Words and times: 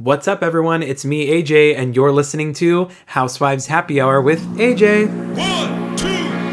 What's 0.00 0.28
up, 0.28 0.44
everyone? 0.44 0.84
It's 0.84 1.04
me, 1.04 1.26
AJ, 1.26 1.76
and 1.76 1.96
you're 1.96 2.12
listening 2.12 2.52
to 2.52 2.88
Housewives 3.06 3.66
Happy 3.66 4.00
Hour 4.00 4.22
with 4.22 4.40
AJ. 4.56 5.08
One, 5.36 5.96
two, 5.96 6.06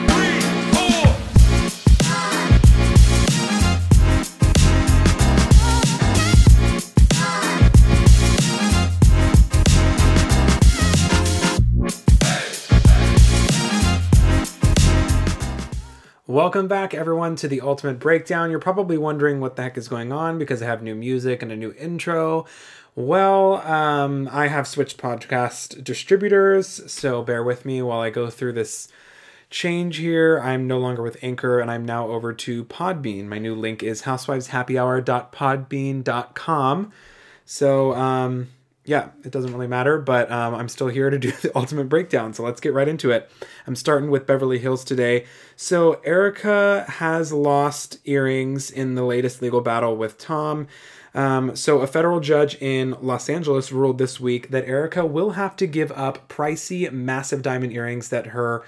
three, 0.08 0.40
four. 0.74 1.15
Welcome 16.25 16.67
back, 16.67 16.95
everyone, 16.95 17.35
to 17.35 17.48
the 17.48 17.62
Ultimate 17.62 17.99
Breakdown. 17.99 18.49
You're 18.49 18.59
probably 18.59 18.98
wondering 18.98 19.39
what 19.39 19.55
the 19.55 19.62
heck 19.62 19.77
is 19.77 19.88
going 19.88 20.12
on 20.12 20.39
because 20.39 20.63
I 20.63 20.66
have 20.66 20.81
new 20.81 20.95
music 20.95 21.43
and 21.43 21.52
a 21.52 21.55
new 21.55 21.73
intro. 21.73 22.48
Well, 22.98 23.55
um, 23.67 24.30
I 24.31 24.48
have 24.48 24.70
switched 24.70 24.98
podcast 24.98 25.84
distributors, 25.84 26.90
so 26.90 27.23
bear 27.23 27.44
with 27.44 27.66
me 27.66 27.81
while 27.81 27.99
I 27.99 28.09
go 28.09 28.30
through 28.30 28.53
this 28.53 28.88
change 29.49 29.98
here. 29.98 30.40
I'm 30.40 30.66
no 30.66 30.80
longer 30.80 31.02
with 31.02 31.17
Anchor 31.22 31.59
and 31.59 31.70
I'm 31.70 31.84
now 31.84 32.08
over 32.08 32.31
to 32.31 32.63
Podbean. 32.63 33.26
My 33.26 33.38
new 33.38 33.53
link 33.53 33.84
is 33.84 34.03
housewiveshappyhour.podbean.com. 34.03 36.91
So, 37.44 37.94
um, 37.95 38.48
yeah, 38.86 39.09
it 39.25 39.31
doesn't 39.31 39.52
really 39.52 39.67
matter, 39.67 39.98
but 39.98 40.31
um, 40.31 40.55
I'm 40.55 40.70
still 40.70 40.88
here 40.88 41.09
to 41.09 41.20
do 41.20 41.31
the 41.41 41.52
ultimate 41.53 41.89
breakdown. 41.89 42.34
So 42.34 42.44
let's 42.44 42.62
get 42.62 42.73
right 42.73 42.88
into 42.88 43.12
it. 43.12 43.30
I'm 43.67 43.75
starting 43.75 44.09
with 44.09 44.25
Beverly 44.25 44.59
Hills 44.59 44.86
today. 44.86 45.25
So 45.58 46.00
Erika 46.05 46.86
has 46.88 47.34
lost 47.34 48.00
earrings 48.05 48.72
in 48.72 48.95
the 48.95 49.03
latest 49.03 49.41
legal 49.41 49.59
battle 49.59 49.98
with 49.98 50.17
Tom. 50.17 50.67
Um, 51.16 51.55
so 51.55 51.80
a 51.80 51.88
federal 51.88 52.20
judge 52.20 52.55
in 52.62 52.92
Los 53.02 53.30
Angeles 53.30 53.72
ruled 53.72 53.98
this 53.98 54.20
week 54.20 54.50
that 54.50 54.68
Erika 54.68 55.06
will 55.06 55.32
have 55.32 55.56
to 55.56 55.66
give 55.66 55.92
up 55.94 56.28
pricey, 56.28 56.92
massive 56.92 57.42
diamond 57.42 57.72
earrings 57.72 58.09
that 58.09 58.28
her 58.28 58.66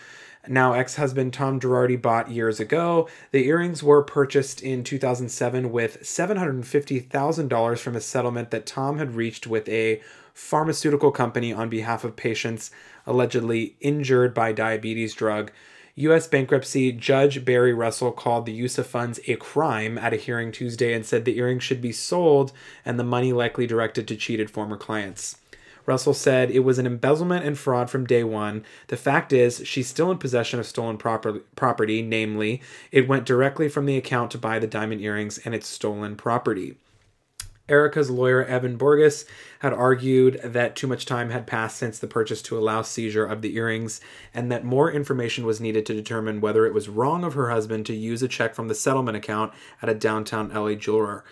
now 0.47 0.71
ex-husband 0.71 1.33
Tom 1.33 1.59
Girardi 1.59 2.01
bought 2.01 2.31
years 2.31 2.61
ago. 2.61 3.09
The 3.31 3.45
earrings 3.45 3.83
were 3.83 4.01
purchased 4.01 4.61
in 4.61 4.85
2007 4.85 5.73
with 5.73 6.01
$750,000 6.01 7.79
from 7.79 7.95
a 7.97 8.01
settlement 8.01 8.51
that 8.51 8.65
Tom 8.65 8.97
had 8.97 9.15
reached 9.15 9.45
with 9.45 9.67
a 9.67 10.01
pharmaceutical 10.33 11.11
company 11.11 11.51
on 11.51 11.67
behalf 11.67 12.05
of 12.05 12.15
patients 12.15 12.71
allegedly 13.05 13.75
injured 13.81 14.33
by 14.33 14.53
diabetes 14.53 15.13
drug. 15.13 15.51
U.S. 15.99 16.27
bankruptcy 16.27 16.91
judge 16.91 17.43
Barry 17.43 17.73
Russell 17.73 18.11
called 18.11 18.45
the 18.45 18.53
use 18.53 18.77
of 18.77 18.85
funds 18.85 19.19
a 19.27 19.35
crime 19.35 19.97
at 19.97 20.13
a 20.13 20.17
hearing 20.17 20.51
Tuesday 20.51 20.93
and 20.93 21.03
said 21.03 21.25
the 21.25 21.39
earrings 21.39 21.63
should 21.63 21.81
be 21.81 21.91
sold 21.91 22.51
and 22.85 22.99
the 22.99 23.03
money 23.03 23.33
likely 23.33 23.65
directed 23.65 24.07
to 24.07 24.15
cheated 24.15 24.51
former 24.51 24.77
clients. 24.77 25.37
Russell 25.87 26.13
said 26.13 26.51
it 26.51 26.59
was 26.59 26.77
an 26.77 26.85
embezzlement 26.85 27.45
and 27.45 27.57
fraud 27.57 27.89
from 27.89 28.05
day 28.05 28.23
one. 28.23 28.63
The 28.89 28.97
fact 28.97 29.33
is, 29.33 29.63
she's 29.65 29.87
still 29.87 30.11
in 30.11 30.19
possession 30.19 30.59
of 30.59 30.67
stolen 30.67 30.99
proper- 30.99 31.39
property, 31.55 32.03
namely, 32.03 32.61
it 32.91 33.07
went 33.07 33.25
directly 33.25 33.67
from 33.67 33.87
the 33.87 33.97
account 33.97 34.29
to 34.31 34.37
buy 34.37 34.59
the 34.59 34.67
diamond 34.67 35.01
earrings 35.01 35.39
and 35.39 35.55
it's 35.55 35.65
stolen 35.65 36.15
property. 36.15 36.77
Erika's 37.69 38.09
lawyer, 38.09 38.45
Evan 38.45 38.77
Borges, 38.77 39.25
had 39.59 39.73
argued 39.73 40.39
that 40.43 40.75
too 40.75 40.87
much 40.87 41.05
time 41.05 41.31
had 41.31 41.45
passed 41.45 41.77
since 41.77 41.99
the 41.99 42.07
purchase 42.07 42.41
to 42.43 42.57
allow 42.57 42.81
seizure 42.81 43.25
of 43.25 43.41
the 43.41 43.55
earrings, 43.55 43.99
and 44.33 44.51
that 44.51 44.63
more 44.63 44.91
information 44.91 45.45
was 45.45 45.59
needed 45.59 45.85
to 45.85 45.93
determine 45.93 46.39
whether 46.39 46.65
it 46.65 46.73
was 46.73 46.87
wrong 46.89 47.23
of 47.23 47.33
her 47.33 47.49
husband 47.49 47.85
to 47.85 47.95
use 47.95 48.23
a 48.23 48.27
check 48.27 48.55
from 48.55 48.67
the 48.67 48.75
settlement 48.75 49.17
account 49.17 49.53
at 49.81 49.89
a 49.89 49.93
downtown 49.93 50.49
LA 50.53 50.75
jeweler. 50.75 51.23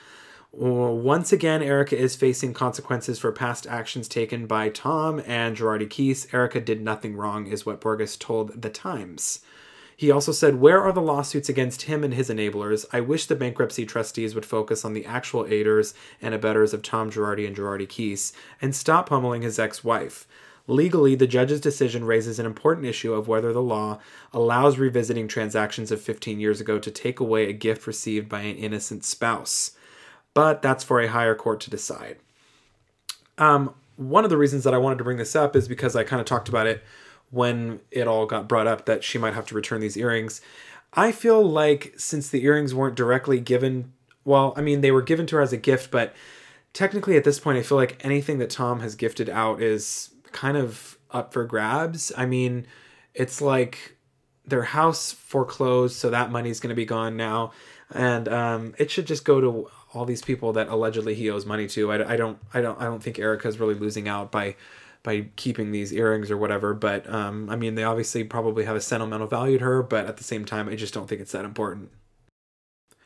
Once 0.52 1.33
again, 1.33 1.61
Erika 1.61 1.97
is 1.97 2.16
facing 2.16 2.53
consequences 2.53 3.20
for 3.20 3.31
past 3.33 3.67
actions 3.67 4.08
taken 4.08 4.47
by 4.47 4.70
Tom 4.70 5.22
and 5.25 5.58
Girardi 5.58 5.88
Keese. 5.88 6.33
Erika 6.33 6.61
did 6.61 6.81
nothing 6.81 7.17
wrong, 7.17 7.47
is 7.47 7.66
what 7.66 7.81
Borges 7.81 8.16
told 8.16 8.61
The 8.61 8.70
Times. 8.70 9.42
He 9.96 10.12
also 10.12 10.32
said, 10.32 10.56
Where 10.56 10.82
are 10.82 10.92
the 10.92 11.02
lawsuits 11.02 11.50
against 11.50 11.83
him 11.83 12.04
and 12.04 12.14
his 12.14 12.30
enablers? 12.30 12.86
I 12.92 13.00
wish 13.00 13.26
the 13.26 13.36
bankruptcy 13.36 13.86
trustees 13.86 14.36
would 14.36 14.45
focus 14.45 14.83
on 14.83 14.94
the 14.94 15.06
actual 15.06 15.45
aiders 15.45 15.94
and 16.22 16.33
abettors 16.33 16.73
of 16.73 16.82
Tom 16.82 17.10
Girardi 17.10 17.48
and 17.48 17.56
Girardi 17.56 17.88
Keese 17.88 18.34
and 18.61 18.76
stop 18.76 19.10
pummeling 19.10 19.42
his 19.42 19.58
ex 19.58 19.84
wife. 19.84 20.28
Legally, 20.67 21.16
the 21.16 21.28
judge's 21.28 21.61
decision 21.61 22.05
raises 22.05 22.39
an 22.39 22.45
important 22.45 22.88
issue 22.88 23.14
of 23.14 23.28
whether 23.28 23.54
the 23.54 23.61
law 23.61 24.00
allows 24.34 24.80
revisiting 24.80 25.28
transactions 25.28 25.92
of 25.92 26.02
15 26.02 26.39
years 26.39 26.60
ago 26.60 26.80
to 26.80 26.89
take 26.89 27.20
away 27.20 27.48
a 27.48 27.54
gift 27.54 27.86
received 27.86 28.28
by 28.28 28.42
an 28.42 28.55
innocent 28.58 29.05
spouse 29.05 29.72
but 30.36 30.61
that's 30.61 30.84
for 30.84 31.02
a 31.02 31.08
higher 31.08 31.34
court 31.34 31.60
to 31.61 31.72
decide. 31.72 32.17
Um, 33.39 33.73
one 33.95 34.23
of 34.23 34.30
the 34.30 34.38
reasons 34.38 34.64
that 34.66 34.76
I 34.76 34.78
wanted 34.78 35.00
to 35.00 35.04
bring 35.04 35.17
this 35.17 35.36
up 35.36 35.55
is 35.55 35.67
because 35.67 35.95
I 35.95 36.04
kind 36.04 36.20
of 36.20 36.28
talked 36.28 36.50
about 36.50 36.67
it 36.67 36.84
when 37.31 37.80
it 37.91 38.08
all 38.08 38.25
got 38.25 38.47
brought 38.47 38.67
up 38.67 38.86
that 38.86 39.03
she 39.03 39.17
might 39.17 39.33
have 39.33 39.45
to 39.47 39.55
return 39.55 39.81
these 39.81 39.97
earrings. 39.97 40.41
I 40.93 41.11
feel 41.11 41.43
like 41.43 41.93
since 41.97 42.30
the 42.30 42.43
earrings 42.43 42.73
weren't 42.73 42.95
directly 42.95 43.39
given, 43.39 43.91
well, 44.23 44.53
I 44.55 44.61
mean, 44.61 44.81
they 44.81 44.91
were 44.91 45.02
given 45.02 45.25
to 45.27 45.36
her 45.37 45.41
as 45.41 45.52
a 45.52 45.58
gift, 45.58 45.91
but 45.91 46.13
technically 46.73 47.17
at 47.17 47.23
this 47.23 47.39
point, 47.39 47.58
I 47.58 47.63
feel 47.63 47.77
like 47.77 48.03
anything 48.05 48.37
that 48.39 48.49
Tom 48.49 48.80
has 48.80 48.95
gifted 48.95 49.30
out 49.30 49.61
is 49.61 50.11
kind 50.31 50.58
of 50.58 50.97
up 51.11 51.33
for 51.33 51.43
grabs. 51.43 52.11
I 52.17 52.25
mean, 52.25 52.65
it's 53.13 53.42
like 53.42 53.95
their 54.45 54.63
house 54.63 55.11
foreclosed, 55.11 55.95
so 55.95 56.09
that 56.09 56.31
money's 56.31 56.59
going 56.59 56.69
to 56.69 56.75
be 56.75 56.86
gone 56.86 57.17
now. 57.17 57.52
And 57.92 58.27
um, 58.27 58.75
it 58.77 58.92
should 58.92 59.07
just 59.07 59.25
go 59.25 59.42
to 59.42 59.69
all 59.93 60.05
these 60.05 60.21
people 60.21 60.53
that 60.53 60.67
allegedly 60.67 61.15
he 61.15 61.30
owes 61.30 61.45
money 61.45 61.67
to. 61.67 61.92
I, 61.92 62.13
I 62.13 62.17
don't 62.17 62.37
I 62.53 62.61
don't 62.61 62.80
I 62.80 62.86
don't 62.86 63.02
think 63.02 63.17
Erika's 63.17 63.59
really 63.59 63.75
losing 63.75 64.07
out 64.07 64.31
by 64.31 64.55
by 65.05 65.27
keeping 65.38 65.71
these 65.71 65.93
earrings 65.93 66.30
or 66.30 66.36
whatever. 66.36 66.73
But 66.73 67.10
um, 67.10 67.49
I 67.49 67.55
mean, 67.55 67.76
they 67.76 67.83
obviously 67.83 68.26
probably 68.26 68.66
have 68.66 68.76
a 68.76 68.82
sentimental 68.82 69.27
value 69.27 69.60
to 69.60 69.64
her, 69.64 69.83
but 69.83 70.08
at 70.08 70.17
the 70.17 70.23
same 70.23 70.43
time, 70.43 70.67
I 70.67 70.76
just 70.76 70.93
don't 70.93 71.08
think 71.08 71.21
it's 71.21 71.32
that 71.32 71.45
important. 71.45 71.92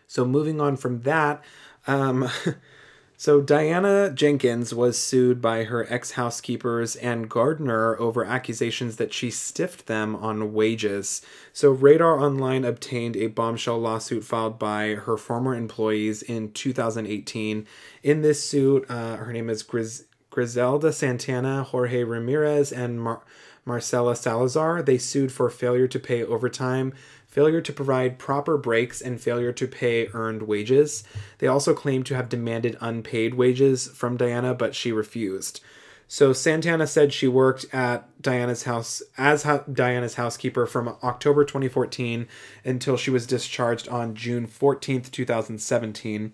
So 0.07 0.25
moving 0.25 0.59
on 0.59 0.77
from 0.77 1.01
that, 1.01 1.43
um, 1.85 2.29
so 3.17 3.41
Diana 3.41 4.09
Jenkins 4.11 4.73
was 4.73 4.97
sued 4.97 5.41
by 5.41 5.65
her 5.65 5.85
ex 5.91 6.11
housekeepers 6.11 6.95
and 6.95 7.29
gardener 7.29 7.99
over 7.99 8.25
accusations 8.25 8.95
that 8.95 9.13
she 9.13 9.29
stiffed 9.29 9.85
them 9.85 10.15
on 10.15 10.53
wages. 10.53 11.21
So 11.53 11.69
Radar 11.69 12.19
Online 12.19 12.65
obtained 12.65 13.17
a 13.17 13.27
bombshell 13.27 13.77
lawsuit 13.77 14.23
filed 14.23 14.57
by 14.57 14.95
her 14.95 15.17
former 15.17 15.53
employees 15.53 16.23
in 16.23 16.53
2018. 16.53 17.67
In 18.01 18.21
this 18.21 18.43
suit, 18.43 18.89
uh, 18.89 19.17
her 19.17 19.31
name 19.31 19.49
is 19.49 19.61
Gris- 19.61 20.05
Griselda 20.29 20.91
Santana, 20.93 21.63
Jorge 21.63 22.03
Ramirez, 22.03 22.71
and 22.71 23.01
Mar- 23.01 23.23
Marcela 23.65 24.15
Salazar. 24.15 24.81
They 24.81 24.97
sued 24.97 25.31
for 25.31 25.49
failure 25.49 25.87
to 25.87 25.99
pay 25.99 26.23
overtime 26.23 26.93
failure 27.29 27.61
to 27.61 27.71
provide 27.71 28.17
proper 28.17 28.57
breaks, 28.57 29.01
and 29.01 29.21
failure 29.21 29.53
to 29.53 29.67
pay 29.67 30.07
earned 30.13 30.41
wages. 30.41 31.03
They 31.37 31.47
also 31.47 31.73
claimed 31.73 32.07
to 32.07 32.15
have 32.15 32.27
demanded 32.27 32.75
unpaid 32.81 33.35
wages 33.35 33.87
from 33.87 34.17
Diana, 34.17 34.55
but 34.55 34.75
she 34.75 34.91
refused. 34.91 35.61
So 36.07 36.33
Santana 36.33 36.87
said 36.87 37.13
she 37.13 37.27
worked 37.27 37.67
at 37.71 38.09
Diana's 38.19 38.63
house 38.63 39.03
as 39.15 39.45
Diana's 39.71 40.15
housekeeper 40.15 40.65
from 40.65 40.95
October 41.03 41.45
2014 41.45 42.27
until 42.65 42.97
she 42.97 43.11
was 43.11 43.27
discharged 43.27 43.87
on 43.87 44.15
June 44.15 44.47
14th, 44.47 45.11
2017. 45.11 46.33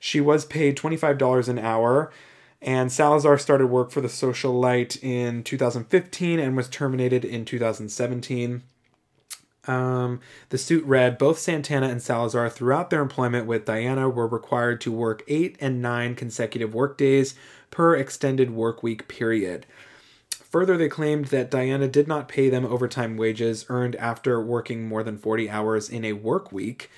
She 0.00 0.20
was 0.20 0.44
paid 0.44 0.76
$25 0.76 1.48
an 1.48 1.60
hour. 1.60 2.10
And 2.64 2.90
Salazar 2.90 3.36
started 3.36 3.66
work 3.66 3.90
for 3.90 4.00
the 4.00 4.08
Socialite 4.08 5.00
in 5.02 5.42
2015 5.42 6.40
and 6.40 6.56
was 6.56 6.66
terminated 6.70 7.22
in 7.22 7.44
2017. 7.44 8.62
Um, 9.66 10.20
the 10.48 10.56
suit 10.56 10.82
read 10.86 11.18
both 11.18 11.38
Santana 11.38 11.88
and 11.88 12.02
Salazar, 12.02 12.48
throughout 12.48 12.88
their 12.88 13.02
employment 13.02 13.46
with 13.46 13.66
Diana, 13.66 14.08
were 14.08 14.26
required 14.26 14.80
to 14.80 14.92
work 14.92 15.22
eight 15.28 15.56
and 15.60 15.82
nine 15.82 16.14
consecutive 16.14 16.74
workdays 16.74 17.34
per 17.70 17.96
extended 17.96 18.50
work 18.50 18.82
week 18.82 19.08
period. 19.08 19.66
Further, 20.54 20.76
they 20.76 20.88
claimed 20.88 21.24
that 21.26 21.50
Diana 21.50 21.88
did 21.88 22.06
not 22.06 22.28
pay 22.28 22.48
them 22.48 22.64
overtime 22.64 23.16
wages 23.16 23.66
earned 23.68 23.96
after 23.96 24.40
working 24.40 24.86
more 24.86 25.02
than 25.02 25.18
40 25.18 25.50
hours 25.50 25.88
in 25.88 26.04
a 26.04 26.12
work 26.12 26.52
week. 26.52 26.92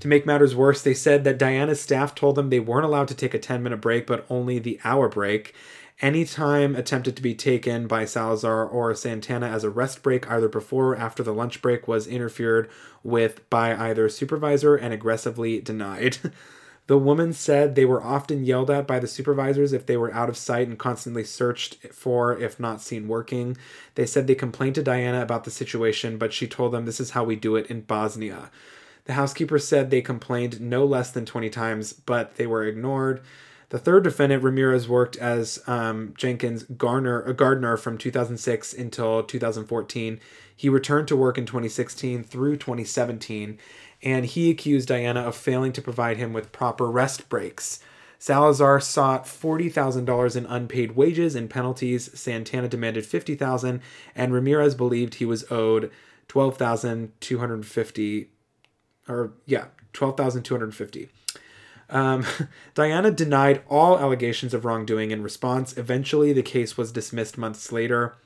To 0.00 0.08
make 0.08 0.26
matters 0.26 0.54
worse, 0.54 0.82
they 0.82 0.92
said 0.92 1.24
that 1.24 1.38
Diana's 1.38 1.80
staff 1.80 2.14
told 2.14 2.36
them 2.36 2.50
they 2.50 2.60
weren't 2.60 2.84
allowed 2.84 3.08
to 3.08 3.14
take 3.14 3.32
a 3.32 3.38
10 3.38 3.62
minute 3.62 3.80
break, 3.80 4.06
but 4.06 4.26
only 4.28 4.58
the 4.58 4.78
hour 4.84 5.08
break. 5.08 5.54
Any 6.02 6.26
time 6.26 6.76
attempted 6.76 7.16
to 7.16 7.22
be 7.22 7.34
taken 7.34 7.86
by 7.86 8.04
Salazar 8.04 8.66
or 8.66 8.94
Santana 8.94 9.48
as 9.48 9.64
a 9.64 9.70
rest 9.70 10.02
break, 10.02 10.30
either 10.30 10.50
before 10.50 10.92
or 10.92 10.96
after 10.96 11.22
the 11.22 11.32
lunch 11.32 11.62
break, 11.62 11.88
was 11.88 12.06
interfered 12.06 12.68
with 13.02 13.48
by 13.48 13.74
either 13.74 14.10
supervisor 14.10 14.76
and 14.76 14.92
aggressively 14.92 15.62
denied. 15.62 16.18
The 16.88 16.98
woman 16.98 17.34
said 17.34 17.74
they 17.74 17.84
were 17.84 18.02
often 18.02 18.44
yelled 18.44 18.70
at 18.70 18.86
by 18.86 18.98
the 18.98 19.06
supervisors 19.06 19.74
if 19.74 19.84
they 19.84 19.98
were 19.98 20.12
out 20.12 20.30
of 20.30 20.38
sight 20.38 20.68
and 20.68 20.78
constantly 20.78 21.22
searched 21.22 21.76
for 21.92 22.36
if 22.38 22.58
not 22.58 22.80
seen 22.80 23.08
working. 23.08 23.58
They 23.94 24.06
said 24.06 24.26
they 24.26 24.34
complained 24.34 24.74
to 24.76 24.82
Diana 24.82 25.20
about 25.20 25.44
the 25.44 25.50
situation, 25.50 26.16
but 26.16 26.32
she 26.32 26.48
told 26.48 26.72
them 26.72 26.86
this 26.86 26.98
is 26.98 27.10
how 27.10 27.24
we 27.24 27.36
do 27.36 27.56
it 27.56 27.66
in 27.66 27.82
Bosnia. 27.82 28.50
The 29.04 29.12
housekeeper 29.12 29.58
said 29.58 29.90
they 29.90 30.00
complained 30.00 30.62
no 30.62 30.86
less 30.86 31.10
than 31.10 31.26
20 31.26 31.50
times, 31.50 31.92
but 31.92 32.36
they 32.36 32.46
were 32.46 32.64
ignored. 32.64 33.20
The 33.70 33.78
third 33.78 34.04
defendant, 34.04 34.42
Ramirez, 34.42 34.88
worked 34.88 35.16
as 35.16 35.62
um, 35.66 36.14
Jenkins 36.16 36.62
Garner, 36.62 37.20
a 37.22 37.34
gardener 37.34 37.76
from 37.76 37.98
2006 37.98 38.72
until 38.72 39.22
2014. 39.22 40.20
He 40.56 40.70
returned 40.70 41.06
to 41.08 41.16
work 41.16 41.36
in 41.36 41.44
2016 41.44 42.24
through 42.24 42.56
2017, 42.56 43.58
and 44.02 44.26
he 44.26 44.50
accused 44.50 44.88
Diana 44.88 45.20
of 45.20 45.36
failing 45.36 45.72
to 45.72 45.82
provide 45.82 46.16
him 46.16 46.32
with 46.32 46.52
proper 46.52 46.90
rest 46.90 47.28
breaks. 47.28 47.80
Salazar 48.18 48.80
sought 48.80 49.24
$40,000 49.24 50.36
in 50.36 50.46
unpaid 50.46 50.96
wages 50.96 51.34
and 51.34 51.48
penalties. 51.48 52.10
Santana 52.18 52.68
demanded 52.68 53.06
50,000 53.06 53.80
and 54.14 54.32
Ramirez 54.32 54.74
believed 54.74 55.14
he 55.14 55.24
was 55.24 55.50
owed 55.50 55.90
12,250 56.26 58.30
or 59.08 59.32
yeah, 59.46 59.66
12,250. 59.92 61.08
Um, 61.90 62.24
Diana 62.74 63.10
denied 63.10 63.62
all 63.68 63.98
allegations 63.98 64.52
of 64.52 64.64
wrongdoing 64.64 65.10
in 65.10 65.22
response. 65.22 65.76
Eventually, 65.76 66.32
the 66.32 66.42
case 66.42 66.76
was 66.76 66.92
dismissed 66.92 67.38
months 67.38 67.72
later. 67.72 68.16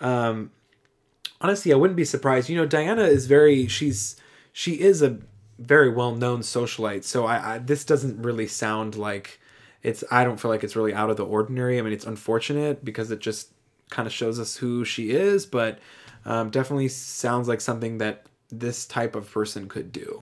Um, 0.00 0.50
honestly, 1.40 1.72
I 1.72 1.76
wouldn't 1.76 1.96
be 1.96 2.04
surprised. 2.04 2.48
You 2.48 2.56
know, 2.56 2.66
Diana 2.66 3.02
is 3.02 3.26
very 3.26 3.66
she's 3.66 4.16
she 4.56 4.80
is 4.80 5.02
a 5.02 5.18
very 5.58 5.90
well 5.90 6.14
known 6.14 6.40
socialite. 6.40 7.02
So 7.02 7.26
I, 7.26 7.56
I 7.56 7.58
this 7.58 7.84
doesn't 7.84 8.22
really 8.22 8.46
sound 8.46 8.94
like 8.94 9.40
it's. 9.82 10.04
I 10.12 10.22
don't 10.22 10.40
feel 10.40 10.50
like 10.50 10.62
it's 10.62 10.76
really 10.76 10.94
out 10.94 11.10
of 11.10 11.16
the 11.16 11.26
ordinary. 11.26 11.76
I 11.76 11.82
mean, 11.82 11.92
it's 11.92 12.06
unfortunate 12.06 12.84
because 12.84 13.10
it 13.10 13.18
just 13.18 13.48
kind 13.90 14.06
of 14.06 14.12
shows 14.12 14.38
us 14.38 14.56
who 14.56 14.84
she 14.84 15.10
is, 15.10 15.44
but 15.44 15.80
um, 16.24 16.50
definitely 16.50 16.86
sounds 16.88 17.48
like 17.48 17.60
something 17.60 17.98
that 17.98 18.26
this 18.48 18.86
type 18.86 19.16
of 19.16 19.30
person 19.30 19.68
could 19.68 19.90
do. 19.90 20.20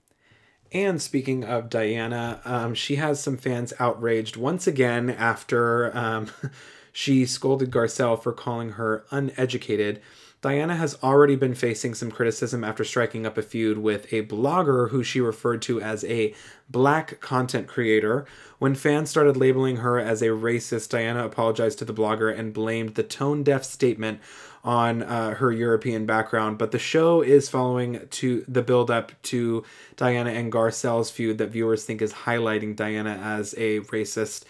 And 0.71 0.99
speaking 0.99 1.43
of 1.43 1.69
Diana, 1.69 2.41
um, 2.43 2.73
she 2.73 2.95
has 2.95 3.21
some 3.21 3.37
fans 3.37 3.71
outraged 3.79 4.35
once 4.35 4.65
again 4.65 5.11
after 5.11 5.95
um, 5.95 6.31
she 6.91 7.27
scolded 7.27 7.69
Garcelle 7.69 8.21
for 8.21 8.33
calling 8.33 8.71
her 8.71 9.05
uneducated. 9.11 10.01
Diana 10.43 10.75
has 10.75 10.97
already 11.01 11.37
been 11.37 11.55
facing 11.55 11.93
some 11.93 12.11
criticism 12.11 12.65
after 12.65 12.83
striking 12.83 13.25
up 13.25 13.37
a 13.37 13.41
feud 13.41 13.77
with 13.77 14.11
a 14.11 14.25
blogger 14.25 14.89
who 14.89 15.01
she 15.01 15.21
referred 15.21 15.61
to 15.61 15.79
as 15.79 16.03
a 16.03 16.35
black 16.69 17.21
content 17.21 17.65
creator. 17.65 18.25
When 18.59 18.75
fans 18.75 19.09
started 19.09 19.37
labeling 19.37 19.77
her 19.77 19.97
as 19.97 20.21
a 20.21 20.27
racist, 20.27 20.89
Diana 20.89 21.25
apologized 21.25 21.79
to 21.79 21.85
the 21.85 21.93
blogger 21.93 22.37
and 22.37 22.53
blamed 22.53 22.95
the 22.95 23.03
tone 23.03 23.43
deaf 23.43 23.63
statement 23.63 24.19
on 24.65 25.01
uh, 25.03 25.35
her 25.35 25.49
European 25.49 26.05
background. 26.05 26.57
But 26.57 26.71
the 26.71 26.79
show 26.79 27.21
is 27.21 27.47
following 27.47 28.05
to 28.09 28.43
the 28.45 28.61
build 28.61 28.91
up 28.91 29.13
to 29.23 29.63
Diana 29.95 30.31
and 30.31 30.51
Garcelle's 30.51 31.09
feud 31.09 31.37
that 31.37 31.51
viewers 31.51 31.85
think 31.85 32.01
is 32.01 32.11
highlighting 32.11 32.75
Diana 32.75 33.17
as 33.23 33.53
a 33.53 33.79
racist. 33.79 34.43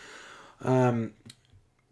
Um, 0.64 1.14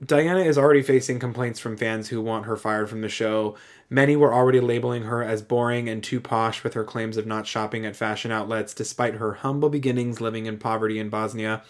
Diana 0.03 0.39
is 0.39 0.57
already 0.57 0.81
facing 0.81 1.19
complaints 1.19 1.59
from 1.59 1.77
fans 1.77 2.09
who 2.09 2.21
want 2.21 2.45
her 2.45 2.57
fired 2.57 2.89
from 2.89 3.01
the 3.01 3.09
show. 3.09 3.56
Many 3.94 4.16
were 4.16 4.34
already 4.34 4.62
labeling 4.62 5.04
her 5.04 5.22
as 5.22 5.42
boring 5.42 5.90
and 5.90 6.02
too 6.02 6.22
posh 6.22 6.64
with 6.64 6.76
her 6.76 6.86
claims 6.86 7.18
of 7.18 7.28
not 7.28 7.46
shopping 7.46 7.86
at 7.86 7.98
fashion 7.98 8.32
outlets, 8.32 8.74
despite 8.74 9.16
her 9.16 9.34
humble 9.34 9.70
beginnings 9.70 10.22
living 10.22 10.46
in 10.46 10.58
poverty 10.58 10.98
in 10.98 11.10
Bosnia. 11.10 11.62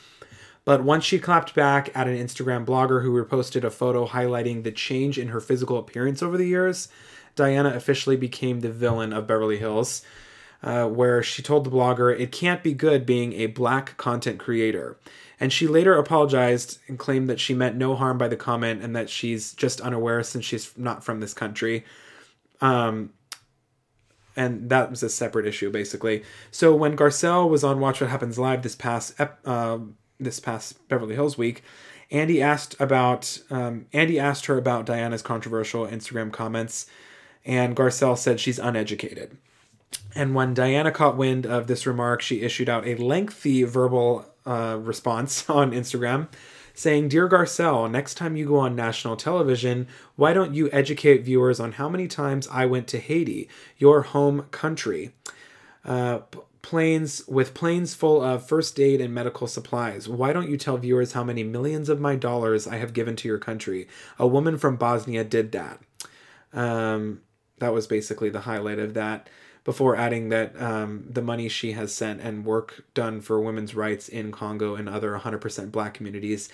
But 0.63 0.83
once 0.83 1.03
she 1.03 1.17
clapped 1.17 1.55
back 1.55 1.89
at 1.95 2.07
an 2.07 2.15
Instagram 2.15 2.63
blogger 2.63 3.01
who 3.01 3.11
reposted 3.11 3.63
a 3.63 3.71
photo 3.71 4.05
highlighting 4.05 4.61
the 4.61 4.71
change 4.71 5.17
in 5.17 5.29
her 5.29 5.39
physical 5.39 5.79
appearance 5.79 6.21
over 6.21 6.37
the 6.37 6.45
years, 6.45 6.89
Diana 7.35 7.69
officially 7.69 8.17
became 8.17 8.59
the 8.59 8.69
villain 8.69 9.13
of 9.13 9.25
Beverly 9.25 9.57
Hills. 9.57 10.03
Uh, 10.63 10.85
where 10.85 11.23
she 11.23 11.41
told 11.41 11.63
the 11.63 11.71
blogger 11.71 12.15
it 12.19 12.31
can't 12.31 12.61
be 12.61 12.71
good 12.71 13.03
being 13.03 13.33
a 13.33 13.47
black 13.47 13.97
content 13.97 14.37
creator. 14.37 14.95
And 15.39 15.51
she 15.51 15.65
later 15.65 15.95
apologized 15.95 16.77
and 16.87 16.99
claimed 16.99 17.27
that 17.31 17.39
she 17.39 17.55
meant 17.55 17.77
no 17.77 17.95
harm 17.95 18.19
by 18.19 18.27
the 18.27 18.35
comment 18.35 18.83
and 18.83 18.95
that 18.95 19.09
she's 19.09 19.53
just 19.53 19.81
unaware 19.81 20.21
since 20.21 20.45
she's 20.45 20.77
not 20.77 21.03
from 21.03 21.19
this 21.19 21.33
country. 21.33 21.83
Um, 22.61 23.11
and 24.35 24.69
that 24.69 24.89
was 24.89 25.03
a 25.03 25.09
separate 25.09 25.45
issue, 25.45 25.69
basically. 25.69 26.23
So 26.51 26.75
when 26.75 26.95
Garcelle 26.95 27.49
was 27.49 27.63
on 27.63 27.79
Watch 27.79 28.01
What 28.01 28.09
Happens 28.09 28.39
Live 28.39 28.61
this 28.61 28.75
past 28.75 29.19
uh, 29.19 29.79
this 30.19 30.39
past 30.39 30.87
Beverly 30.87 31.15
Hills 31.15 31.37
week, 31.37 31.63
Andy 32.11 32.41
asked 32.41 32.79
about 32.79 33.39
um, 33.49 33.87
Andy 33.91 34.19
asked 34.19 34.45
her 34.45 34.57
about 34.57 34.85
Diana's 34.85 35.21
controversial 35.21 35.85
Instagram 35.85 36.31
comments, 36.31 36.85
and 37.45 37.75
Garcelle 37.75 38.17
said 38.17 38.39
she's 38.39 38.59
uneducated. 38.59 39.37
And 40.15 40.33
when 40.33 40.53
Diana 40.53 40.91
caught 40.91 41.17
wind 41.17 41.45
of 41.45 41.67
this 41.67 41.85
remark, 41.85 42.21
she 42.21 42.41
issued 42.41 42.69
out 42.69 42.87
a 42.87 42.95
lengthy 42.95 43.63
verbal 43.63 44.25
uh, 44.45 44.77
response 44.79 45.49
on 45.49 45.71
Instagram 45.71 46.29
saying, 46.81 47.09
Dear 47.09 47.29
Garcelle, 47.29 47.89
next 47.89 48.15
time 48.15 48.35
you 48.35 48.47
go 48.47 48.57
on 48.57 48.75
national 48.75 49.15
television, 49.15 49.87
why 50.15 50.33
don't 50.33 50.55
you 50.55 50.67
educate 50.71 51.23
viewers 51.23 51.59
on 51.59 51.73
how 51.73 51.87
many 51.87 52.07
times 52.07 52.47
I 52.51 52.65
went 52.65 52.87
to 52.87 52.99
Haiti, 52.99 53.47
your 53.77 54.01
home 54.01 54.47
country? 54.49 55.13
Uh, 55.85 56.21
planes 56.63 57.27
with 57.27 57.53
planes 57.53 57.93
full 57.93 58.21
of 58.21 58.47
first 58.47 58.79
aid 58.79 58.99
and 58.99 59.13
medical 59.13 59.45
supplies. 59.45 60.09
Why 60.09 60.33
don't 60.33 60.49
you 60.49 60.57
tell 60.57 60.77
viewers 60.77 61.13
how 61.13 61.23
many 61.23 61.43
millions 61.43 61.87
of 61.87 61.99
my 61.99 62.15
dollars 62.15 62.67
I 62.67 62.77
have 62.77 62.93
given 62.93 63.15
to 63.17 63.27
your 63.27 63.39
country? 63.39 63.87
A 64.17 64.27
woman 64.27 64.57
from 64.57 64.75
Bosnia 64.75 65.23
did 65.23 65.51
that. 65.51 65.79
Um, 66.51 67.21
that 67.59 67.73
was 67.73 67.85
basically 67.85 68.29
the 68.29 68.41
highlight 68.41 68.79
of 68.79 68.95
that 68.95 69.29
before 69.63 69.95
adding 69.95 70.29
that 70.29 70.59
um, 70.59 71.05
the 71.07 71.21
money 71.21 71.47
she 71.47 71.73
has 71.73 71.93
sent 71.93 72.19
and 72.21 72.45
work 72.45 72.83
done 72.93 73.21
for 73.21 73.39
women's 73.39 73.75
rights 73.75 74.09
in 74.09 74.31
Congo 74.31 74.75
and 74.75 74.89
other 74.89 75.17
100% 75.17 75.71
black 75.71 75.93
communities. 75.93 76.49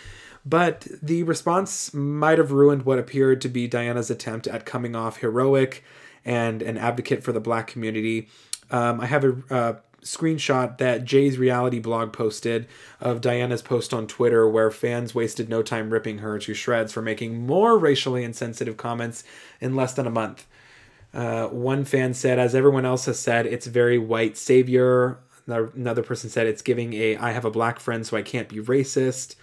But 0.46 0.88
the 1.02 1.24
response 1.24 1.94
might 1.94 2.38
have 2.38 2.52
ruined 2.52 2.84
what 2.84 3.00
appeared 3.00 3.42
to 3.42 3.50
be 3.50 3.68
Diana's 3.68 4.10
attempt 4.10 4.48
at 4.48 4.66
coming 4.66 4.96
off 4.96 5.18
heroic 5.18 5.84
and 6.26 6.62
an 6.62 6.78
advocate 6.78 7.24
for 7.24 7.32
the 7.32 7.40
black 7.40 7.68
community. 7.68 8.28
Um, 8.70 9.00
I 9.00 9.06
have 9.06 9.24
a 9.24 9.82
screenshot 10.04 10.78
that 10.78 11.04
Jay's 11.04 11.38
reality 11.38 11.80
blog 11.80 12.14
posted 12.14 12.68
of 13.00 13.22
Diana's 13.22 13.62
post 13.62 13.94
on 13.94 14.08
Twitter, 14.08 14.48
where 14.50 14.72
fans 14.72 15.16
wasted 15.16 15.50
no 15.50 15.62
time 15.62 15.90
ripping 15.90 16.20
her 16.20 16.40
to 16.40 16.54
shreds 16.54 16.94
for 16.94 17.02
making 17.02 17.46
more 17.46 17.78
racially 17.78 18.24
insensitive 18.24 18.78
comments 18.78 19.24
in 19.60 19.76
less 19.76 19.94
than 19.94 20.08
a 20.08 20.12
month. 20.12 20.46
Uh, 21.18 21.48
one 21.48 21.84
fan 21.84 22.14
said, 22.14 22.38
as 22.38 22.54
everyone 22.54 22.86
else 22.86 23.06
has 23.06 23.18
said, 23.20 23.48
it's 23.48 23.66
very 23.66 23.98
white 23.98 24.38
savior. 24.38 25.18
Another 25.48 26.04
person 26.04 26.30
said 26.30 26.46
it's 26.46 26.62
giving 26.62 26.94
a 26.94 27.18
I 27.18 27.32
have 27.32 27.44
a 27.44 27.50
black 27.50 27.80
friend, 27.80 28.06
so 28.06 28.16
I 28.16 28.22
can't 28.22 28.48
be 28.48 28.58
racist. 28.58 29.36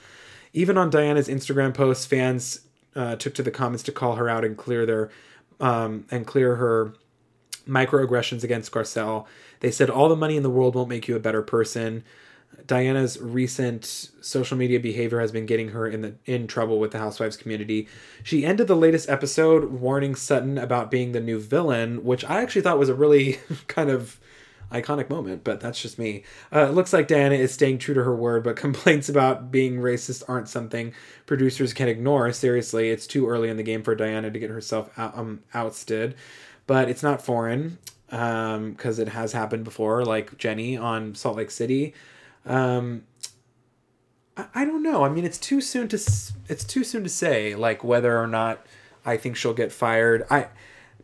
Even 0.52 0.78
on 0.78 0.88
Diana's 0.88 1.26
Instagram 1.26 1.74
posts, 1.74 2.06
fans 2.06 2.60
uh, 2.94 3.16
took 3.16 3.34
to 3.34 3.42
the 3.42 3.50
comments 3.50 3.82
to 3.84 3.92
call 3.92 4.14
her 4.14 4.28
out 4.28 4.44
and 4.44 4.56
clear 4.56 4.86
their 4.86 5.10
um, 5.58 6.06
and 6.12 6.24
clear 6.24 6.54
her 6.56 6.94
microaggressions 7.66 8.44
against 8.44 8.70
Garcelle. 8.70 9.26
They 9.58 9.72
said 9.72 9.90
all 9.90 10.08
the 10.08 10.14
money 10.14 10.36
in 10.36 10.44
the 10.44 10.50
world 10.50 10.76
won't 10.76 10.88
make 10.88 11.08
you 11.08 11.16
a 11.16 11.20
better 11.20 11.42
person. 11.42 12.04
Diana's 12.66 13.20
recent 13.20 13.84
social 14.20 14.56
media 14.56 14.80
behavior 14.80 15.20
has 15.20 15.32
been 15.32 15.46
getting 15.46 15.68
her 15.68 15.86
in 15.86 16.00
the 16.00 16.14
in 16.24 16.46
trouble 16.46 16.78
with 16.78 16.92
the 16.92 16.98
housewives 16.98 17.36
community. 17.36 17.88
She 18.22 18.44
ended 18.44 18.68
the 18.68 18.76
latest 18.76 19.08
episode 19.08 19.70
warning 19.70 20.14
Sutton 20.14 20.58
about 20.58 20.90
being 20.90 21.12
the 21.12 21.20
new 21.20 21.38
villain, 21.38 22.04
which 22.04 22.24
I 22.24 22.42
actually 22.42 22.62
thought 22.62 22.78
was 22.78 22.88
a 22.88 22.94
really 22.94 23.38
kind 23.66 23.90
of 23.90 24.18
iconic 24.72 25.08
moment, 25.08 25.44
but 25.44 25.60
that's 25.60 25.80
just 25.80 25.98
me. 25.98 26.24
Uh, 26.52 26.66
it 26.66 26.72
looks 26.72 26.92
like 26.92 27.06
Diana 27.06 27.36
is 27.36 27.52
staying 27.52 27.78
true 27.78 27.94
to 27.94 28.02
her 28.02 28.14
word, 28.14 28.44
but 28.44 28.56
complaints 28.66 29.08
about 29.08 29.50
being 29.50 29.76
racist 29.76 30.22
aren't 30.28 30.48
something 30.48 30.92
producers 31.26 31.72
can 31.72 31.88
ignore. 31.88 32.32
Seriously, 32.32 32.90
it's 32.90 33.06
too 33.06 33.28
early 33.28 33.48
in 33.48 33.56
the 33.56 33.62
game 33.62 33.82
for 33.82 33.94
Diana 33.94 34.30
to 34.30 34.38
get 34.38 34.50
herself 34.50 34.90
out, 34.98 35.16
um, 35.16 35.42
ousted, 35.52 36.14
but 36.66 36.88
it's 36.88 37.02
not 37.02 37.22
foreign 37.22 37.78
because 38.08 38.98
um, 38.98 39.02
it 39.02 39.08
has 39.08 39.32
happened 39.32 39.64
before, 39.64 40.04
like 40.04 40.36
Jenny 40.38 40.76
on 40.76 41.14
Salt 41.14 41.36
Lake 41.36 41.50
City. 41.50 41.94
Um, 42.46 43.04
I, 44.36 44.64
don't 44.64 44.82
know. 44.82 45.04
I 45.04 45.08
mean, 45.08 45.24
it's 45.24 45.38
too 45.38 45.60
soon 45.60 45.88
to 45.88 45.96
it's 46.48 46.64
too 46.64 46.84
soon 46.84 47.04
to 47.04 47.08
say 47.08 47.54
like 47.54 47.84
whether 47.84 48.18
or 48.18 48.26
not 48.26 48.66
I 49.04 49.16
think 49.16 49.36
she'll 49.36 49.54
get 49.54 49.70
fired. 49.70 50.24
I 50.30 50.48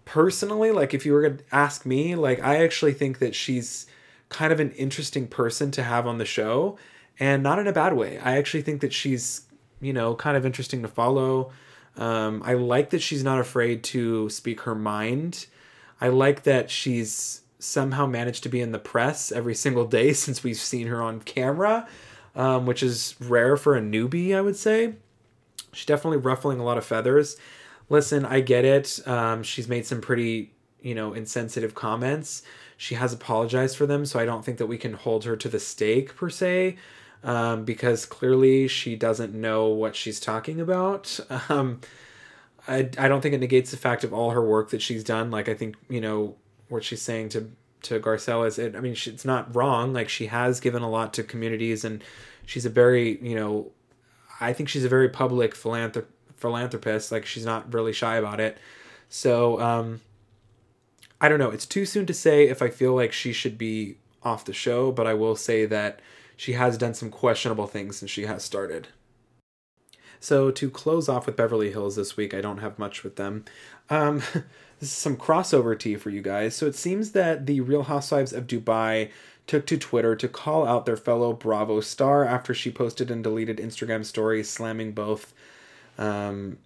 personally 0.05 0.73
like 0.73 0.95
if 0.95 1.07
you 1.07 1.13
were 1.13 1.29
to 1.29 1.45
ask 1.53 1.87
me, 1.87 2.17
like 2.17 2.43
I 2.43 2.63
actually 2.63 2.93
think 2.93 3.21
that 3.21 3.35
she's 3.35 3.87
kind 4.29 4.53
of 4.53 4.61
an 4.61 4.73
interesting 4.73 5.29
person 5.29 5.71
to 5.73 5.83
have 5.83 6.07
on 6.07 6.19
the 6.19 6.25
show 6.25 6.77
and 7.19 7.43
not 7.43 7.59
in 7.59 7.67
a 7.67 7.73
bad 7.73 7.95
way. 7.95 8.19
I 8.19 8.37
actually 8.37 8.63
think 8.63 8.81
that 8.81 8.93
she's, 8.93 9.43
you 9.81 9.93
know, 9.93 10.15
kind 10.15 10.37
of 10.37 10.47
interesting 10.47 10.83
to 10.83 10.89
follow. 10.89 11.53
Um, 11.97 12.43
I 12.45 12.55
like 12.55 12.91
that 12.91 13.03
she's 13.03 13.23
not 13.23 13.39
afraid 13.39 13.83
to 13.85 14.31
speak 14.31 14.63
her 14.63 14.75
mind. 14.75 15.47
I 16.01 16.09
like 16.09 16.45
that 16.45 16.71
she's 16.71 17.43
somehow 17.61 18.07
managed 18.07 18.43
to 18.45 18.49
be 18.49 18.61
in 18.61 18.73
the 18.73 18.79
press 18.79 19.31
every 19.31 19.55
single 19.55 19.85
day 19.87 20.13
since 20.25 20.43
we've 20.43 20.57
seen 20.57 20.89
her 20.89 21.01
on 21.03 21.21
camera, 21.21 21.87
um, 22.35 22.67
which 22.67 22.83
is 22.83 23.15
rare 23.21 23.57
for 23.57 23.77
a 23.77 23.81
newbie, 23.81 24.35
I 24.37 24.41
would 24.41 24.57
say. 24.57 24.95
She's 25.73 25.87
definitely 25.87 26.19
ruffling 26.19 26.59
a 26.59 26.65
lot 26.65 26.79
of 26.79 26.85
feathers. 26.85 27.37
Listen, 27.89 28.25
I 28.25 28.41
get 28.41 28.65
it. 28.65 29.01
Um, 29.07 29.43
she's 29.43 29.69
made 29.69 29.87
some 29.87 30.01
pretty, 30.01 30.53
you 30.81 30.95
know, 30.95 31.13
insensitive 31.13 31.75
comments. 31.75 32.43
She 32.77 32.95
has 32.97 33.13
apologized 33.13 33.77
for 33.77 33.87
them, 33.87 34.07
so 34.07 34.19
I 34.19 34.25
don't 34.25 34.45
think 34.45 34.59
that 34.59 34.67
we 34.67 34.79
can 34.79 34.95
hold 34.95 35.25
her 35.25 35.37
to 35.37 35.49
the 35.49 35.61
stake 35.61 36.17
per 36.17 36.31
se. 36.31 36.77
um, 37.23 37.65
because 37.65 38.07
clearly 38.07 38.67
she 38.69 38.97
doesn't 38.97 39.35
know 39.35 39.67
what 39.69 39.95
she's 39.97 40.21
talking 40.21 40.61
about. 40.61 41.21
Um, 41.51 41.81
I, 42.69 42.89
I 42.99 43.09
don't 43.09 43.21
think 43.23 43.35
it 43.35 43.41
negates 43.41 43.71
the 43.71 43.77
fact 43.77 44.05
of 44.05 44.13
all 44.13 44.31
her 44.31 44.45
work 44.45 44.71
that 44.71 44.83
she's 44.83 45.03
done. 45.03 45.31
Like 45.31 45.49
I 45.49 45.55
think 45.55 45.77
you 45.89 46.01
know 46.01 46.37
what 46.71 46.85
she's 46.85 47.03
saying 47.03 47.29
to 47.31 47.51
to 47.83 48.01
Garcelle 48.01 48.47
is 48.47 48.59
it. 48.59 48.77
I 48.77 48.81
mean, 48.81 48.95
she, 48.95 49.11
it's 49.11 49.25
not 49.25 49.55
wrong. 49.55 49.93
Like 49.93 50.09
she 50.09 50.27
has 50.27 50.61
given 50.61 50.83
a 50.83 50.91
lot 50.91 51.13
to 51.15 51.23
communities, 51.23 51.85
and 51.85 52.03
she's 52.47 52.67
a 52.67 52.71
very 52.71 53.21
you 53.21 53.35
know, 53.35 53.71
I 54.41 54.53
think 54.53 54.69
she's 54.69 54.85
a 54.85 54.89
very 54.89 55.09
public 55.09 55.55
philanthrop- 55.55 56.07
philanthropist. 56.37 57.13
Like 57.13 57.27
she's 57.27 57.45
not 57.45 57.73
really 57.73 57.93
shy 57.93 58.17
about 58.17 58.41
it. 58.41 58.59
So 59.09 59.61
um, 59.61 60.01
I 61.21 61.29
don't 61.29 61.39
know. 61.39 61.51
It's 61.51 61.67
too 61.67 61.85
soon 61.85 62.07
to 62.07 62.15
say 62.15 62.49
if 62.49 62.63
I 62.63 62.69
feel 62.69 62.95
like 62.95 63.13
she 63.13 63.33
should 63.33 63.59
be 63.59 63.97
off 64.23 64.45
the 64.45 64.53
show, 64.53 64.93
but 64.93 65.07
I 65.07 65.15
will 65.15 65.37
say 65.37 65.67
that 65.67 66.01
she 66.37 66.53
has 66.55 66.79
done 66.79 66.95
some 66.95 67.11
questionable 67.11 67.67
things 67.67 67.99
since 67.99 68.11
she 68.11 68.23
has 68.23 68.43
started. 68.45 68.89
So 70.21 70.51
to 70.51 70.71
close 70.71 71.09
off 71.09 71.27
with 71.27 71.37
Beverly 71.37 71.71
Hills 71.71 71.97
this 71.97 72.17
week, 72.17 72.35
I 72.35 72.43
don't 72.43 72.59
have 72.59 72.79
much 72.79 73.03
with 73.03 73.17
them. 73.17 73.47
Um, 73.89 74.23
this 74.81 74.89
is 74.89 74.97
some 74.97 75.17
crossover 75.17 75.79
tea 75.79 75.97
for 75.97 76.11
you 76.11 76.23
guys. 76.23 76.57
So 76.57 76.67
it 76.67 76.75
seems 76.75 77.13
that 77.13 77.47
the 77.47 77.61
Real 77.61 77.85
Housewives 77.85 78.33
of 78.33 78.47
Dubai 78.47 79.11
took 79.47 79.67
to 79.67 79.77
Twitter 79.77 80.17
to 80.17 80.29
call 80.29 80.67
out 80.67 80.87
their 80.87 80.97
fellow 80.97 81.33
Bravo 81.33 81.81
star 81.81 82.25
after 82.25 82.55
she 82.55 82.71
posted 82.71 83.11
and 83.11 83.23
deleted 83.23 83.59
Instagram 83.59 84.05
stories 84.05 84.49
slamming 84.49 84.93
both 84.93 85.35
um, 85.99 86.57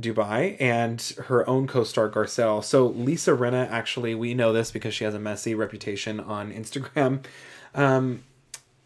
Dubai 0.00 0.56
and 0.60 1.00
her 1.26 1.48
own 1.48 1.66
co-star 1.66 2.08
Garcelle. 2.08 2.62
So 2.62 2.86
Lisa 2.86 3.32
Rinna, 3.32 3.68
actually, 3.68 4.14
we 4.14 4.32
know 4.34 4.52
this 4.52 4.70
because 4.70 4.94
she 4.94 5.04
has 5.04 5.14
a 5.14 5.18
messy 5.18 5.54
reputation 5.54 6.20
on 6.20 6.52
Instagram. 6.52 7.24
Um, 7.74 8.22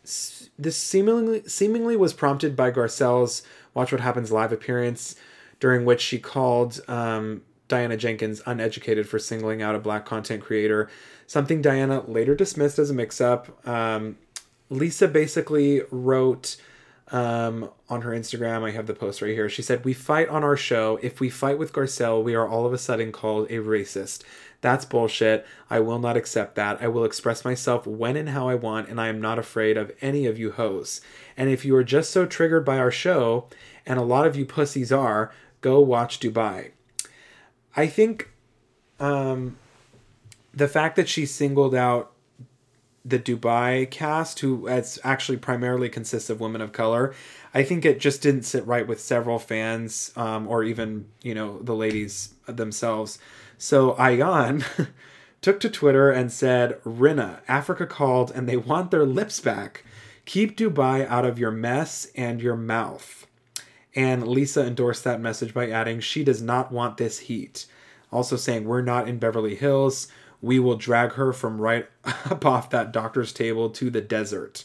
this 0.05 0.77
seemingly 0.77 1.43
seemingly 1.47 1.97
was 1.97 2.13
prompted 2.13 2.57
by 2.57 2.71
Garcelle's 2.71 3.43
Watch 3.75 3.93
What 3.93 4.01
Happens 4.01 4.33
live 4.33 4.53
appearance, 4.53 5.15
during 5.61 5.85
which 5.85 6.01
she 6.01 6.19
called 6.19 6.81
um, 6.89 7.43
Diana 7.73 7.97
Jenkins 7.97 8.43
uneducated 8.45 9.09
for 9.09 9.19
singling 9.19 9.63
out 9.63 9.75
a 9.75 9.79
black 9.79 10.05
content 10.05 10.43
creator, 10.43 10.91
something 11.27 11.63
Diana 11.63 12.03
later 12.07 12.35
dismissed 12.35 12.79
as 12.79 12.91
a 12.91 12.93
mix-up. 12.93 13.67
Um, 13.67 14.19
Lisa 14.69 15.09
basically 15.09 15.81
wrote 15.91 16.59
um, 17.13 17.71
on 17.89 18.03
her 18.03 18.11
Instagram. 18.11 18.63
I 18.63 18.73
have 18.73 18.87
the 18.87 18.93
post 18.93 19.23
right 19.23 19.33
here. 19.33 19.49
She 19.49 19.63
said, 19.63 19.87
"We 19.87 19.95
fight 19.95 20.29
on 20.29 20.45
our 20.45 20.57
show. 20.57 20.99
If 21.01 21.19
we 21.19 21.31
fight 21.31 21.57
with 21.57 21.73
Garcelle, 21.73 22.23
we 22.23 22.35
are 22.35 22.47
all 22.47 22.67
of 22.67 22.75
a 22.75 22.79
sudden 22.79 23.11
called 23.11 23.51
a 23.51 23.57
racist. 23.57 24.23
That's 24.61 24.85
bullshit. 24.85 25.47
I 25.71 25.81
will 25.81 25.99
not 25.99 26.19
accept 26.19 26.55
that. 26.57 26.83
I 26.83 26.89
will 26.89 27.07
express 27.07 27.43
myself 27.43 27.87
when 27.87 28.19
and 28.19 28.29
how 28.29 28.51
I 28.51 28.55
want, 28.55 28.91
and 28.91 29.01
I 29.01 29.09
am 29.09 29.19
not 29.19 29.39
afraid 29.39 29.79
of 29.79 29.93
any 30.03 30.27
of 30.27 30.39
you 30.39 30.53
hoes. 30.53 31.01
And 31.39 31.49
if 31.49 31.65
you 31.65 31.75
are 31.77 31.85
just 31.85 32.11
so 32.11 32.27
triggered 32.27 32.67
by 32.67 32.77
our 32.79 32.91
show, 32.91 33.49
and 33.87 33.99
a 33.99 34.03
lot 34.15 34.27
of 34.27 34.37
you 34.37 34.45
pussies 34.45 34.93
are, 34.93 35.33
go 35.63 35.81
watch 35.81 36.21
Dubai." 36.21 36.73
I 37.77 37.87
think 37.87 38.31
um, 39.01 39.57
the 40.53 40.69
fact 40.69 40.97
that 40.97 41.09
she 41.09 41.27
singled 41.27 41.75
out 41.75 42.13
the 43.05 43.19
Dubai 43.19 43.91
cast, 43.91 44.41
who 44.41 44.69
actually 45.03 45.39
primarily 45.39 45.89
consists 45.89 46.31
of 46.31 46.41
women 46.41 46.61
of 46.61 46.73
color, 46.73 47.15
I 47.53 47.65
think 47.65 47.85
it 47.85 47.99
just 48.01 48.23
didn't 48.23 48.45
sit 48.45 48.67
right 48.67 48.87
with 48.87 49.01
several 49.01 49.39
fans, 49.39 50.13
um, 50.17 50.47
or 50.47 50.63
even 50.63 51.07
you 51.23 51.35
know 51.35 51.59
the 51.61 51.75
ladies 51.75 52.35
themselves. 52.47 53.19
So 53.59 53.93
Ayan 53.95 54.65
took 55.41 55.59
to 55.61 55.71
Twitter 55.71 56.11
and 56.11 56.31
said, 56.31 56.83
"Rinna, 56.85 57.41
Africa 57.49 57.87
called, 57.87 58.31
and 58.31 58.49
they 58.49 58.57
want 58.57 58.91
their 58.91 59.07
lips 59.07 59.41
back. 59.41 59.85
Keep 60.25 60.57
Dubai 60.57 61.07
out 61.09 61.25
of 61.25 61.39
your 61.39 61.51
mess 61.51 62.07
and 62.15 62.41
your 62.41 62.57
mouth." 62.57 63.27
And 63.95 64.27
Lisa 64.27 64.65
endorsed 64.65 65.05
that 65.05 65.21
message 65.21 65.53
by 65.53 65.69
adding, 65.69 66.01
"She 66.01 66.25
does 66.25 66.41
not 66.43 66.73
want 66.73 66.97
this 66.97 67.21
heat." 67.21 67.67
Also 68.11 68.37
saying, 68.37 68.65
"We're 68.65 68.83
not 68.83 69.09
in 69.09 69.19
Beverly 69.19 69.55
Hills." 69.55 70.09
we 70.43 70.59
will 70.59 70.77
drag 70.77 71.13
her 71.13 71.33
from 71.33 71.61
right 71.61 71.89
up 72.05 72.45
off 72.45 72.69
that 72.71 72.93
doctor's 72.93 73.33
table 73.33 73.71
to 73.71 73.89
the 73.89 74.01
desert. 74.03 74.65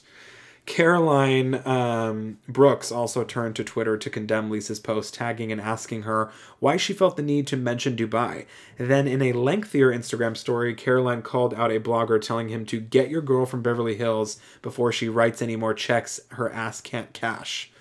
Caroline 0.65 1.65
um, 1.65 2.39
Brooks 2.49 2.91
also 2.91 3.23
turned 3.23 3.55
to 3.55 3.63
Twitter 3.63 3.97
to 3.97 4.09
condemn 4.09 4.49
Lisa's 4.49 4.81
post, 4.81 5.13
tagging 5.13 5.49
and 5.49 5.61
asking 5.61 6.01
her 6.01 6.29
why 6.59 6.75
she 6.75 6.91
felt 6.91 7.15
the 7.15 7.23
need 7.23 7.47
to 7.47 7.55
mention 7.55 7.95
Dubai. 7.95 8.45
Then, 8.77 9.07
in 9.07 9.21
a 9.21 9.31
lengthier 9.31 9.93
Instagram 9.93 10.35
story, 10.35 10.75
Caroline 10.75 11.21
called 11.21 11.53
out 11.53 11.71
a 11.71 11.79
blogger 11.79 12.19
telling 12.19 12.49
him 12.49 12.65
to 12.65 12.81
get 12.81 13.09
your 13.09 13.21
girl 13.21 13.45
from 13.45 13.61
Beverly 13.61 13.95
Hills 13.95 14.39
before 14.61 14.91
she 14.91 15.07
writes 15.07 15.41
any 15.41 15.55
more 15.55 15.73
checks 15.73 16.19
her 16.31 16.51
ass 16.51 16.81
can't 16.81 17.13
cash. 17.13 17.71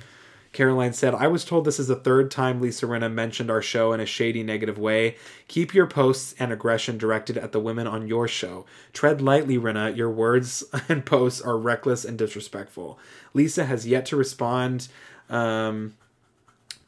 Caroline 0.57 0.95
said, 0.95 1.15
I 1.15 1.27
was 1.27 1.45
told 1.45 1.67
this 1.67 1.79
is 1.79 1.89
the 1.89 1.97
third 1.97 2.31
time 2.31 2.63
Lisa 2.63 2.87
Rinna 2.87 3.13
mentioned 3.13 3.51
our 3.51 3.61
show 3.61 3.93
in 3.93 4.01
a 4.01 4.07
shady 4.07 4.43
negative 4.43 4.79
way. 4.79 5.17
Keep 5.49 5.75
your 5.75 5.87
posts 5.87 6.35
and 6.39 6.51
aggression 6.51 6.97
directed 6.97 7.37
at 7.37 7.53
the 7.53 7.61
women 7.61 7.87
on 7.87 8.09
your 8.09 8.27
show. 8.27 8.65
Tread 8.95 9.21
lightly, 9.21 9.59
Rinna. 9.59 9.95
Your 9.95 10.09
words 10.09 10.65
and 10.89 11.05
posts 11.05 11.43
are 11.43 11.59
reckless 11.59 12.07
and 12.07 12.17
disrespectful. 12.17 12.99
Lisa 13.35 13.67
has 13.67 13.87
yet 13.87 14.07
to 14.07 14.17
respond 14.17 14.89
um, 15.29 15.95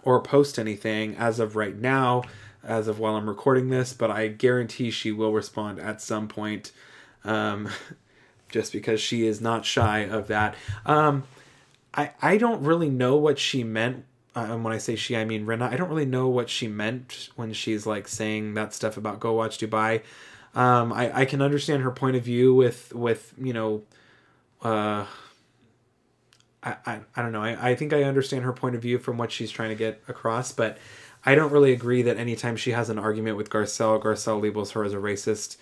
or 0.02 0.22
post 0.22 0.58
anything 0.58 1.14
as 1.16 1.38
of 1.38 1.54
right 1.54 1.76
now, 1.76 2.22
as 2.64 2.88
of 2.88 2.98
while 2.98 3.16
I'm 3.16 3.28
recording 3.28 3.68
this, 3.68 3.92
but 3.92 4.10
I 4.10 4.28
guarantee 4.28 4.90
she 4.90 5.12
will 5.12 5.34
respond 5.34 5.78
at 5.78 6.00
some 6.00 6.26
point. 6.26 6.72
Um, 7.22 7.68
just 8.50 8.72
because 8.72 8.98
she 8.98 9.26
is 9.26 9.42
not 9.42 9.66
shy 9.66 10.06
of 10.06 10.28
that. 10.28 10.54
Um, 10.86 11.24
I, 11.98 12.12
I 12.22 12.36
don't 12.36 12.62
really 12.62 12.90
know 12.90 13.16
what 13.16 13.40
she 13.40 13.64
meant. 13.64 14.04
Uh, 14.36 14.56
when 14.56 14.72
I 14.72 14.78
say 14.78 14.94
she, 14.94 15.16
I 15.16 15.24
mean 15.24 15.46
Rinna. 15.46 15.72
I 15.72 15.76
don't 15.76 15.88
really 15.88 16.06
know 16.06 16.28
what 16.28 16.48
she 16.48 16.68
meant 16.68 17.28
when 17.34 17.52
she's 17.52 17.86
like 17.86 18.06
saying 18.06 18.54
that 18.54 18.72
stuff 18.72 18.96
about 18.96 19.18
go 19.18 19.32
watch 19.32 19.58
Dubai. 19.58 20.02
Um, 20.54 20.92
I, 20.92 21.20
I 21.20 21.24
can 21.24 21.42
understand 21.42 21.82
her 21.82 21.90
point 21.90 22.14
of 22.14 22.22
view 22.22 22.54
with 22.54 22.94
with 22.94 23.34
you 23.36 23.52
know, 23.52 23.82
uh, 24.62 25.06
I, 26.62 26.76
I, 26.86 27.00
I 27.16 27.22
don't 27.22 27.32
know. 27.32 27.42
I, 27.42 27.70
I 27.70 27.74
think 27.74 27.92
I 27.92 28.04
understand 28.04 28.44
her 28.44 28.52
point 28.52 28.76
of 28.76 28.82
view 28.82 28.98
from 29.00 29.18
what 29.18 29.32
she's 29.32 29.50
trying 29.50 29.70
to 29.70 29.74
get 29.74 30.00
across, 30.06 30.52
but 30.52 30.78
I 31.26 31.34
don't 31.34 31.50
really 31.50 31.72
agree 31.72 32.02
that 32.02 32.16
anytime 32.16 32.56
she 32.56 32.70
has 32.70 32.90
an 32.90 32.98
argument 32.98 33.36
with 33.36 33.50
Garcelle, 33.50 34.00
Garcelle 34.00 34.40
labels 34.40 34.70
her 34.70 34.84
as 34.84 34.92
a 34.92 34.98
racist. 34.98 35.56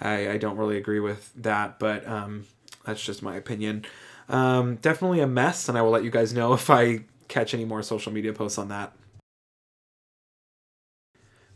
I, 0.00 0.30
I 0.30 0.36
don't 0.36 0.56
really 0.56 0.76
agree 0.76 1.00
with 1.00 1.32
that, 1.34 1.80
but 1.80 2.06
um, 2.06 2.46
that's 2.84 3.04
just 3.04 3.24
my 3.24 3.34
opinion. 3.34 3.86
Um, 4.30 4.76
definitely 4.76 5.20
a 5.20 5.26
mess, 5.26 5.68
and 5.68 5.76
I 5.76 5.82
will 5.82 5.90
let 5.90 6.04
you 6.04 6.10
guys 6.10 6.32
know 6.32 6.52
if 6.54 6.70
I 6.70 7.00
catch 7.28 7.52
any 7.52 7.64
more 7.64 7.82
social 7.82 8.12
media 8.12 8.32
posts 8.32 8.58
on 8.58 8.68
that. 8.68 8.92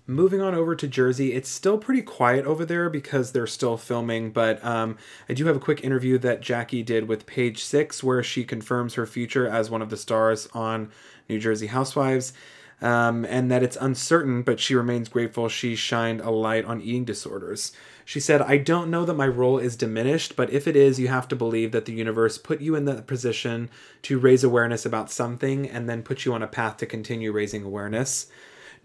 Moving 0.06 0.42
on 0.42 0.54
over 0.54 0.76
to 0.76 0.86
Jersey, 0.86 1.32
it's 1.32 1.48
still 1.48 1.78
pretty 1.78 2.02
quiet 2.02 2.44
over 2.44 2.66
there 2.66 2.90
because 2.90 3.32
they're 3.32 3.46
still 3.46 3.78
filming, 3.78 4.32
but 4.32 4.62
um, 4.62 4.98
I 5.30 5.32
do 5.32 5.46
have 5.46 5.56
a 5.56 5.60
quick 5.60 5.82
interview 5.82 6.18
that 6.18 6.42
Jackie 6.42 6.82
did 6.82 7.08
with 7.08 7.24
Page 7.24 7.64
Six 7.64 8.04
where 8.04 8.22
she 8.22 8.44
confirms 8.44 8.94
her 8.94 9.06
future 9.06 9.48
as 9.48 9.70
one 9.70 9.80
of 9.80 9.88
the 9.88 9.96
stars 9.96 10.46
on 10.52 10.90
New 11.26 11.38
Jersey 11.38 11.68
Housewives. 11.68 12.34
Um, 12.82 13.24
and 13.24 13.50
that 13.50 13.62
it's 13.62 13.78
uncertain, 13.80 14.42
but 14.42 14.60
she 14.60 14.74
remains 14.74 15.08
grateful 15.08 15.48
she 15.48 15.74
shined 15.74 16.20
a 16.20 16.30
light 16.30 16.64
on 16.64 16.80
eating 16.82 17.04
disorders. 17.04 17.72
She 18.04 18.20
said, 18.20 18.42
I 18.42 18.58
don't 18.58 18.90
know 18.90 19.04
that 19.06 19.14
my 19.14 19.26
role 19.26 19.58
is 19.58 19.76
diminished, 19.76 20.36
but 20.36 20.52
if 20.52 20.68
it 20.68 20.76
is, 20.76 21.00
you 21.00 21.08
have 21.08 21.28
to 21.28 21.36
believe 21.36 21.72
that 21.72 21.86
the 21.86 21.94
universe 21.94 22.36
put 22.36 22.60
you 22.60 22.74
in 22.74 22.84
that 22.84 23.06
position 23.06 23.70
to 24.02 24.18
raise 24.18 24.44
awareness 24.44 24.84
about 24.84 25.10
something 25.10 25.68
and 25.68 25.88
then 25.88 26.02
put 26.02 26.24
you 26.24 26.34
on 26.34 26.42
a 26.42 26.46
path 26.46 26.76
to 26.78 26.86
continue 26.86 27.32
raising 27.32 27.64
awareness. 27.64 28.26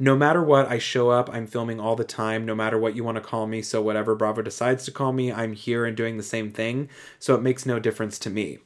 No 0.01 0.15
matter 0.15 0.41
what, 0.41 0.69
I 0.69 0.77
show 0.77 1.09
up, 1.09 1.29
I'm 1.29 1.45
filming 1.45 1.81
all 1.81 1.97
the 1.97 2.05
time, 2.05 2.45
no 2.45 2.55
matter 2.55 2.79
what 2.79 2.95
you 2.95 3.03
want 3.03 3.15
to 3.15 3.21
call 3.21 3.47
me. 3.47 3.61
So, 3.61 3.81
whatever 3.81 4.15
Bravo 4.15 4.41
decides 4.41 4.85
to 4.85 4.91
call 4.91 5.11
me, 5.11 5.29
I'm 5.29 5.51
here 5.51 5.85
and 5.85 5.97
doing 5.97 6.15
the 6.15 6.23
same 6.23 6.51
thing. 6.51 6.87
So, 7.19 7.35
it 7.35 7.41
makes 7.41 7.65
no 7.65 7.79
difference 7.79 8.17
to 8.19 8.29
me. 8.29 8.59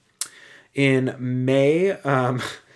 In 0.76 1.16
May, 1.18 1.92
um, 1.92 2.40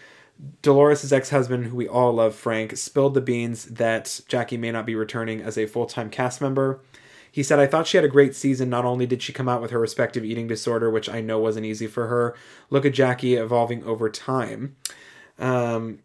Dolores' 0.61 1.11
ex 1.11 1.29
husband, 1.29 1.65
who 1.65 1.75
we 1.75 1.87
all 1.87 2.13
love, 2.13 2.35
Frank, 2.35 2.77
spilled 2.77 3.13
the 3.13 3.21
beans 3.21 3.65
that 3.65 4.21
Jackie 4.27 4.57
may 4.57 4.71
not 4.71 4.85
be 4.85 4.95
returning 4.95 5.41
as 5.41 5.57
a 5.57 5.65
full 5.65 5.85
time 5.85 6.09
cast 6.09 6.41
member. 6.41 6.81
He 7.31 7.43
said, 7.43 7.59
I 7.59 7.67
thought 7.67 7.87
she 7.87 7.97
had 7.97 8.05
a 8.05 8.09
great 8.09 8.35
season. 8.35 8.69
Not 8.69 8.85
only 8.85 9.05
did 9.05 9.21
she 9.21 9.33
come 9.33 9.49
out 9.49 9.61
with 9.61 9.71
her 9.71 9.79
respective 9.79 10.23
eating 10.23 10.47
disorder, 10.47 10.89
which 10.89 11.09
I 11.09 11.21
know 11.21 11.39
wasn't 11.39 11.65
easy 11.65 11.87
for 11.87 12.07
her, 12.07 12.35
look 12.69 12.85
at 12.85 12.93
Jackie 12.93 13.35
evolving 13.35 13.83
over 13.83 14.09
time. 14.09 14.75
Um, 15.37 15.99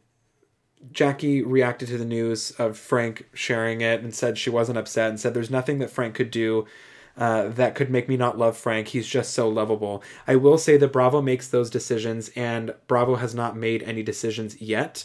Jackie 0.91 1.43
reacted 1.43 1.89
to 1.89 1.99
the 1.99 2.05
news 2.05 2.51
of 2.53 2.77
Frank 2.77 3.29
sharing 3.33 3.81
it 3.81 4.03
and 4.03 4.15
said 4.15 4.37
she 4.37 4.51
wasn't 4.51 4.79
upset 4.79 5.11
and 5.11 5.21
said 5.21 5.33
there's 5.33 5.51
nothing 5.51 5.79
that 5.79 5.91
Frank 5.91 6.15
could 6.15 6.31
do 6.31 6.67
uh, 7.17 7.49
that 7.49 7.75
could 7.75 7.91
make 7.91 8.09
me 8.09 8.17
not 8.17 8.39
love 8.39 8.57
Frank. 8.57 8.89
He's 8.89 9.07
just 9.07 9.35
so 9.35 9.49
lovable. 9.49 10.03
I 10.27 10.37
will 10.37 10.59
say 10.59 10.77
that 10.79 10.93
Bravo 10.93 11.21
makes 11.21 11.49
those 11.49 11.71
decisions, 11.71 12.31
and 12.35 12.75
Bravo 12.87 13.17
has 13.17 13.35
not 13.35 13.57
made 13.57 13.83
any 13.83 14.03
decisions 14.03 14.61
yet. 14.61 15.05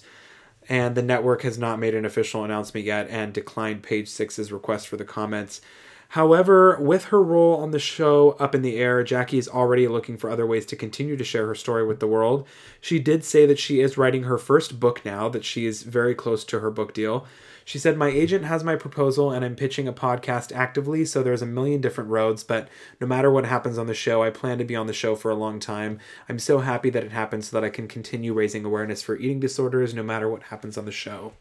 And 0.70 0.96
the 0.96 1.02
network 1.02 1.44
has 1.44 1.58
not 1.58 1.80
made 1.80 1.96
an 1.96 2.06
official 2.06 2.44
announcement 2.44 2.86
yet 2.86 3.10
and 3.10 3.34
declined 3.34 3.84
Page 3.84 4.10
Six's 4.10 4.52
request 4.52 4.88
for 4.88 4.98
the 4.98 5.06
comments. 5.06 5.62
However, 6.10 6.78
with 6.80 7.06
her 7.06 7.22
role 7.22 7.58
on 7.58 7.72
the 7.72 7.80
show 7.80 8.32
up 8.40 8.56
in 8.56 8.62
the 8.62 8.78
air, 8.78 9.04
Jackie 9.04 9.38
is 9.38 9.50
already 9.50 9.88
looking 9.88 10.18
for 10.18 10.30
other 10.30 10.46
ways 10.46 10.66
to 10.68 10.76
continue 10.76 11.18
to 11.18 11.24
share 11.24 11.48
her 11.48 11.56
story 11.56 11.86
with 11.86 12.00
the 12.00 12.08
world. 12.08 12.48
She 12.80 13.00
did 13.00 13.26
say 13.26 13.46
that 13.46 13.60
she 13.60 13.82
is 13.82 13.98
writing 13.98 14.24
her 14.24 14.38
first 14.38 14.80
book 14.80 15.04
now, 15.04 15.28
that 15.30 15.44
she 15.44 15.66
is 15.66 15.84
very 15.84 16.16
close 16.16 16.46
to 16.46 16.60
her 16.60 16.72
book 16.72 16.94
deal. 16.94 17.26
She 17.68 17.80
said, 17.80 17.98
My 17.98 18.08
agent 18.08 18.46
has 18.46 18.64
my 18.64 18.78
proposal 18.78 19.30
and 19.30 19.44
I'm 19.44 19.58
pitching 19.58 19.90
a 19.90 19.94
podcast 19.94 20.56
actively, 20.56 21.04
so 21.04 21.22
there's 21.22 21.42
a 21.42 21.46
million 21.46 21.82
different 21.82 22.10
roads, 22.10 22.42
but 22.42 22.70
no 23.02 23.06
matter 23.06 23.30
what 23.30 23.44
happens 23.44 23.78
on 23.78 23.88
the 23.88 23.94
show, 23.94 24.24
I 24.24 24.30
plan 24.30 24.58
to 24.60 24.64
be 24.64 24.74
on 24.74 24.88
the 24.88 24.94
show 24.94 25.18
for 25.18 25.30
a 25.30 25.36
long 25.36 25.60
time. 25.60 26.00
I'm 26.30 26.40
so 26.40 26.60
happy 26.60 26.90
that 26.92 27.04
it 27.04 27.12
happened 27.12 27.44
so 27.44 27.60
that 27.60 27.66
I 27.66 27.70
can 27.70 27.90
continue 27.90 28.32
raising 28.32 28.64
awareness 28.64 29.02
for 29.02 29.18
eating 29.18 29.42
disorders 29.42 29.94
no 29.94 30.02
matter 30.02 30.30
what 30.30 30.44
happens 30.44 30.78
on 30.78 30.86
the 30.86 30.94
show. 30.94 31.34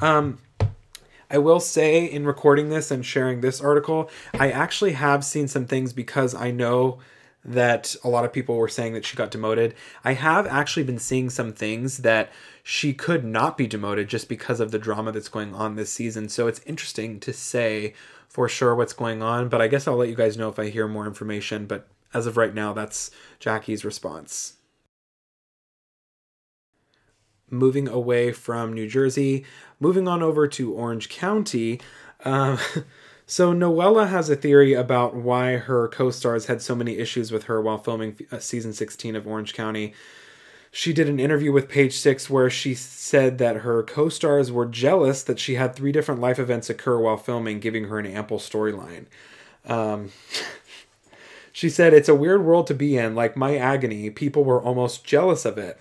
Um, 0.00 0.38
I 1.30 1.36
will 1.36 1.60
say 1.60 2.06
in 2.06 2.24
recording 2.24 2.70
this 2.70 2.90
and 2.90 3.04
sharing 3.04 3.42
this 3.42 3.60
article, 3.60 4.08
I 4.32 4.50
actually 4.50 4.92
have 4.92 5.26
seen 5.26 5.46
some 5.46 5.66
things 5.66 5.92
because 5.92 6.34
I 6.34 6.52
know 6.52 7.00
that 7.44 7.94
a 8.04 8.08
lot 8.08 8.24
of 8.24 8.32
people 8.32 8.56
were 8.56 8.68
saying 8.68 8.92
that 8.94 9.04
she 9.04 9.16
got 9.16 9.30
demoted. 9.30 9.74
I 10.04 10.14
have 10.14 10.46
actually 10.46 10.82
been 10.84 10.98
seeing 10.98 11.30
some 11.30 11.52
things 11.52 11.98
that 11.98 12.30
she 12.62 12.92
could 12.92 13.24
not 13.24 13.56
be 13.56 13.66
demoted 13.66 14.08
just 14.08 14.28
because 14.28 14.60
of 14.60 14.70
the 14.70 14.78
drama 14.78 15.12
that's 15.12 15.28
going 15.28 15.54
on 15.54 15.76
this 15.76 15.92
season. 15.92 16.28
So 16.28 16.46
it's 16.46 16.60
interesting 16.66 17.20
to 17.20 17.32
say 17.32 17.94
for 18.28 18.48
sure 18.48 18.74
what's 18.74 18.92
going 18.92 19.22
on, 19.22 19.48
but 19.48 19.62
I 19.62 19.68
guess 19.68 19.88
I'll 19.88 19.96
let 19.96 20.08
you 20.10 20.14
guys 20.14 20.36
know 20.36 20.48
if 20.48 20.58
I 20.58 20.68
hear 20.68 20.86
more 20.86 21.06
information. 21.06 21.66
But 21.66 21.88
as 22.12 22.26
of 22.26 22.36
right 22.36 22.54
now, 22.54 22.72
that's 22.72 23.10
Jackie's 23.38 23.84
response 23.84 24.54
moving 27.50 27.88
away 27.88 28.32
from 28.32 28.72
New 28.72 28.88
Jersey, 28.88 29.44
moving 29.80 30.08
on 30.08 30.22
over 30.22 30.46
to 30.48 30.74
Orange 30.74 31.08
County. 31.08 31.80
Um, 32.24 32.58
so 33.30 33.52
Noella 33.52 34.08
has 34.08 34.30
a 34.30 34.36
theory 34.36 34.72
about 34.72 35.14
why 35.14 35.58
her 35.58 35.86
co-stars 35.88 36.46
had 36.46 36.62
so 36.62 36.74
many 36.74 36.96
issues 36.96 37.30
with 37.30 37.44
her 37.44 37.60
while 37.60 37.76
filming 37.76 38.16
uh, 38.32 38.38
season 38.38 38.72
16 38.72 39.14
of 39.14 39.26
Orange 39.26 39.52
County. 39.52 39.92
She 40.70 40.94
did 40.94 41.10
an 41.10 41.20
interview 41.20 41.52
with 41.52 41.68
Page 41.68 41.92
Six 41.92 42.30
where 42.30 42.48
she 42.48 42.74
said 42.74 43.36
that 43.36 43.56
her 43.56 43.82
co 43.82 44.08
stars 44.08 44.50
were 44.50 44.64
jealous 44.64 45.22
that 45.22 45.38
she 45.38 45.56
had 45.56 45.76
three 45.76 45.92
different 45.92 46.22
life 46.22 46.38
events 46.38 46.70
occur 46.70 46.98
while 46.98 47.18
filming, 47.18 47.60
giving 47.60 47.84
her 47.84 47.98
an 47.98 48.06
ample 48.06 48.38
storyline. 48.38 49.04
Um, 49.66 50.10
she 51.52 51.68
said, 51.68 51.92
It's 51.92 52.08
a 52.08 52.14
weird 52.14 52.42
world 52.42 52.66
to 52.68 52.74
be 52.74 52.96
in. 52.96 53.14
Like 53.14 53.36
my 53.36 53.58
agony, 53.58 54.08
people 54.08 54.42
were 54.42 54.62
almost 54.62 55.04
jealous 55.04 55.44
of 55.44 55.58
it 55.58 55.78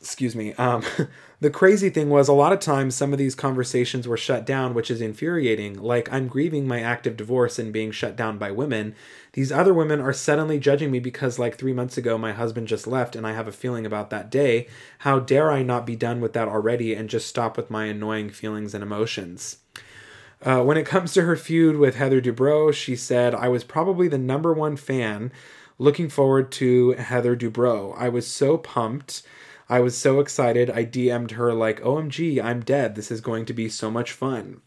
excuse 0.00 0.36
me. 0.36 0.52
Um, 0.54 0.82
the 1.40 1.50
crazy 1.50 1.90
thing 1.90 2.08
was, 2.08 2.28
a 2.28 2.32
lot 2.32 2.52
of 2.52 2.60
times 2.60 2.94
some 2.94 3.12
of 3.12 3.18
these 3.18 3.34
conversations 3.34 4.06
were 4.06 4.16
shut 4.16 4.46
down, 4.46 4.74
which 4.74 4.90
is 4.90 5.00
infuriating. 5.00 5.80
Like, 5.80 6.12
I'm 6.12 6.28
grieving 6.28 6.66
my 6.66 6.80
active 6.80 7.16
divorce 7.16 7.58
and 7.58 7.72
being 7.72 7.90
shut 7.90 8.16
down 8.16 8.38
by 8.38 8.50
women. 8.50 8.94
These 9.32 9.52
other 9.52 9.74
women 9.74 10.00
are 10.00 10.12
suddenly 10.12 10.58
judging 10.58 10.90
me 10.90 10.98
because, 10.98 11.38
like, 11.38 11.56
three 11.56 11.72
months 11.72 11.98
ago, 11.98 12.16
my 12.16 12.32
husband 12.32 12.68
just 12.68 12.86
left 12.86 13.16
and 13.16 13.26
I 13.26 13.32
have 13.32 13.48
a 13.48 13.52
feeling 13.52 13.84
about 13.84 14.10
that 14.10 14.30
day. 14.30 14.68
How 15.00 15.18
dare 15.18 15.50
I 15.50 15.62
not 15.62 15.86
be 15.86 15.96
done 15.96 16.20
with 16.20 16.32
that 16.34 16.48
already 16.48 16.94
and 16.94 17.08
just 17.08 17.26
stop 17.26 17.56
with 17.56 17.70
my 17.70 17.86
annoying 17.86 18.30
feelings 18.30 18.74
and 18.74 18.82
emotions? 18.82 19.58
Uh, 20.42 20.62
when 20.62 20.76
it 20.76 20.86
comes 20.86 21.12
to 21.14 21.22
her 21.22 21.36
feud 21.36 21.76
with 21.76 21.96
Heather 21.96 22.20
Dubrow, 22.20 22.72
she 22.72 22.94
said, 22.94 23.34
I 23.34 23.48
was 23.48 23.64
probably 23.64 24.06
the 24.06 24.18
number 24.18 24.52
one 24.52 24.76
fan 24.76 25.32
looking 25.78 26.08
forward 26.08 26.50
to 26.52 26.92
Heather 26.92 27.36
Dubrow. 27.36 27.94
I 27.98 28.08
was 28.08 28.26
so 28.26 28.58
pumped. 28.58 29.22
I 29.68 29.80
was 29.80 29.96
so 29.96 30.20
excited. 30.20 30.70
I 30.70 30.84
DM'd 30.84 31.32
her, 31.32 31.52
like, 31.52 31.80
OMG, 31.80 32.42
I'm 32.42 32.60
dead. 32.60 32.94
This 32.94 33.10
is 33.10 33.20
going 33.20 33.46
to 33.46 33.52
be 33.52 33.68
so 33.68 33.90
much 33.90 34.12
fun. 34.12 34.60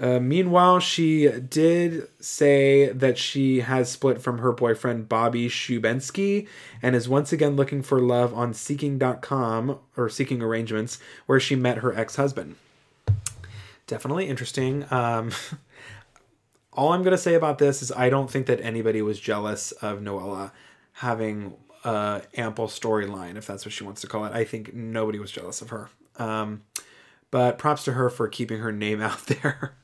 Uh, 0.00 0.20
meanwhile, 0.20 0.78
she 0.78 1.28
did 1.28 2.08
say 2.20 2.88
that 2.92 3.18
she 3.18 3.60
has 3.60 3.90
split 3.90 4.20
from 4.20 4.38
her 4.38 4.52
boyfriend 4.52 5.08
Bobby 5.08 5.48
Shubensky 5.48 6.46
and 6.80 6.94
is 6.94 7.08
once 7.08 7.32
again 7.32 7.56
looking 7.56 7.82
for 7.82 8.00
love 8.00 8.32
on 8.32 8.54
Seeking.com 8.54 9.78
or 9.96 10.08
Seeking 10.08 10.40
Arrangements, 10.40 10.98
where 11.26 11.40
she 11.40 11.56
met 11.56 11.78
her 11.78 11.96
ex 11.96 12.14
husband. 12.14 12.56
Definitely 13.88 14.28
interesting. 14.28 14.84
Um, 14.92 15.32
all 16.72 16.92
I'm 16.92 17.02
going 17.02 17.12
to 17.12 17.18
say 17.18 17.34
about 17.34 17.58
this 17.58 17.82
is 17.82 17.90
I 17.90 18.08
don't 18.08 18.30
think 18.30 18.46
that 18.46 18.60
anybody 18.60 19.02
was 19.02 19.18
jealous 19.18 19.72
of 19.72 19.98
Noella 19.98 20.52
having 20.92 21.54
uh, 21.84 22.20
ample 22.36 22.66
storyline, 22.66 23.36
if 23.36 23.46
that's 23.46 23.64
what 23.64 23.72
she 23.72 23.84
wants 23.84 24.00
to 24.02 24.06
call 24.06 24.24
it. 24.24 24.32
I 24.32 24.44
think 24.44 24.74
nobody 24.74 25.18
was 25.18 25.30
jealous 25.30 25.62
of 25.62 25.70
her. 25.70 25.90
Um, 26.16 26.62
but 27.30 27.58
props 27.58 27.84
to 27.84 27.92
her 27.92 28.08
for 28.10 28.28
keeping 28.28 28.60
her 28.60 28.72
name 28.72 29.00
out 29.02 29.26
there. 29.26 29.74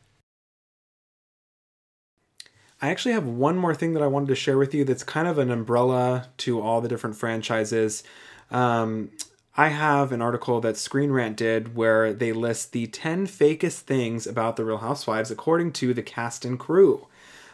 I 2.83 2.89
actually 2.91 3.15
have 3.15 3.27
one 3.27 3.57
more 3.57 3.75
thing 3.75 3.95
that 3.95 4.03
I 4.03 4.09
wanted 4.09 4.29
to 4.29 4.35
share 4.35 4.59
with 4.59 4.75
you 4.75 4.85
that's 4.85 5.05
kind 5.05 5.27
of 5.27 5.39
an 5.39 5.51
umbrella 5.51 6.29
to 6.39 6.61
all 6.61 6.81
the 6.81 6.89
different 6.89 7.17
franchises. 7.17 8.03
Um, 8.51 9.11
I 9.57 9.69
have 9.69 10.11
an 10.11 10.21
article 10.21 10.61
that 10.61 10.77
Screen 10.77 11.13
Rant 11.13 11.37
did 11.37 11.77
where 11.77 12.13
they 12.13 12.33
list 12.33 12.73
the 12.73 12.87
10 12.89 13.27
fakest 13.27 13.81
things 13.81 14.27
about 14.27 14.57
The 14.57 14.65
Real 14.65 14.79
Housewives 14.79 15.31
according 15.31 15.73
to 15.75 15.95
the 15.95 16.03
cast 16.03 16.45
and 16.45 16.59
crew. 16.59 17.07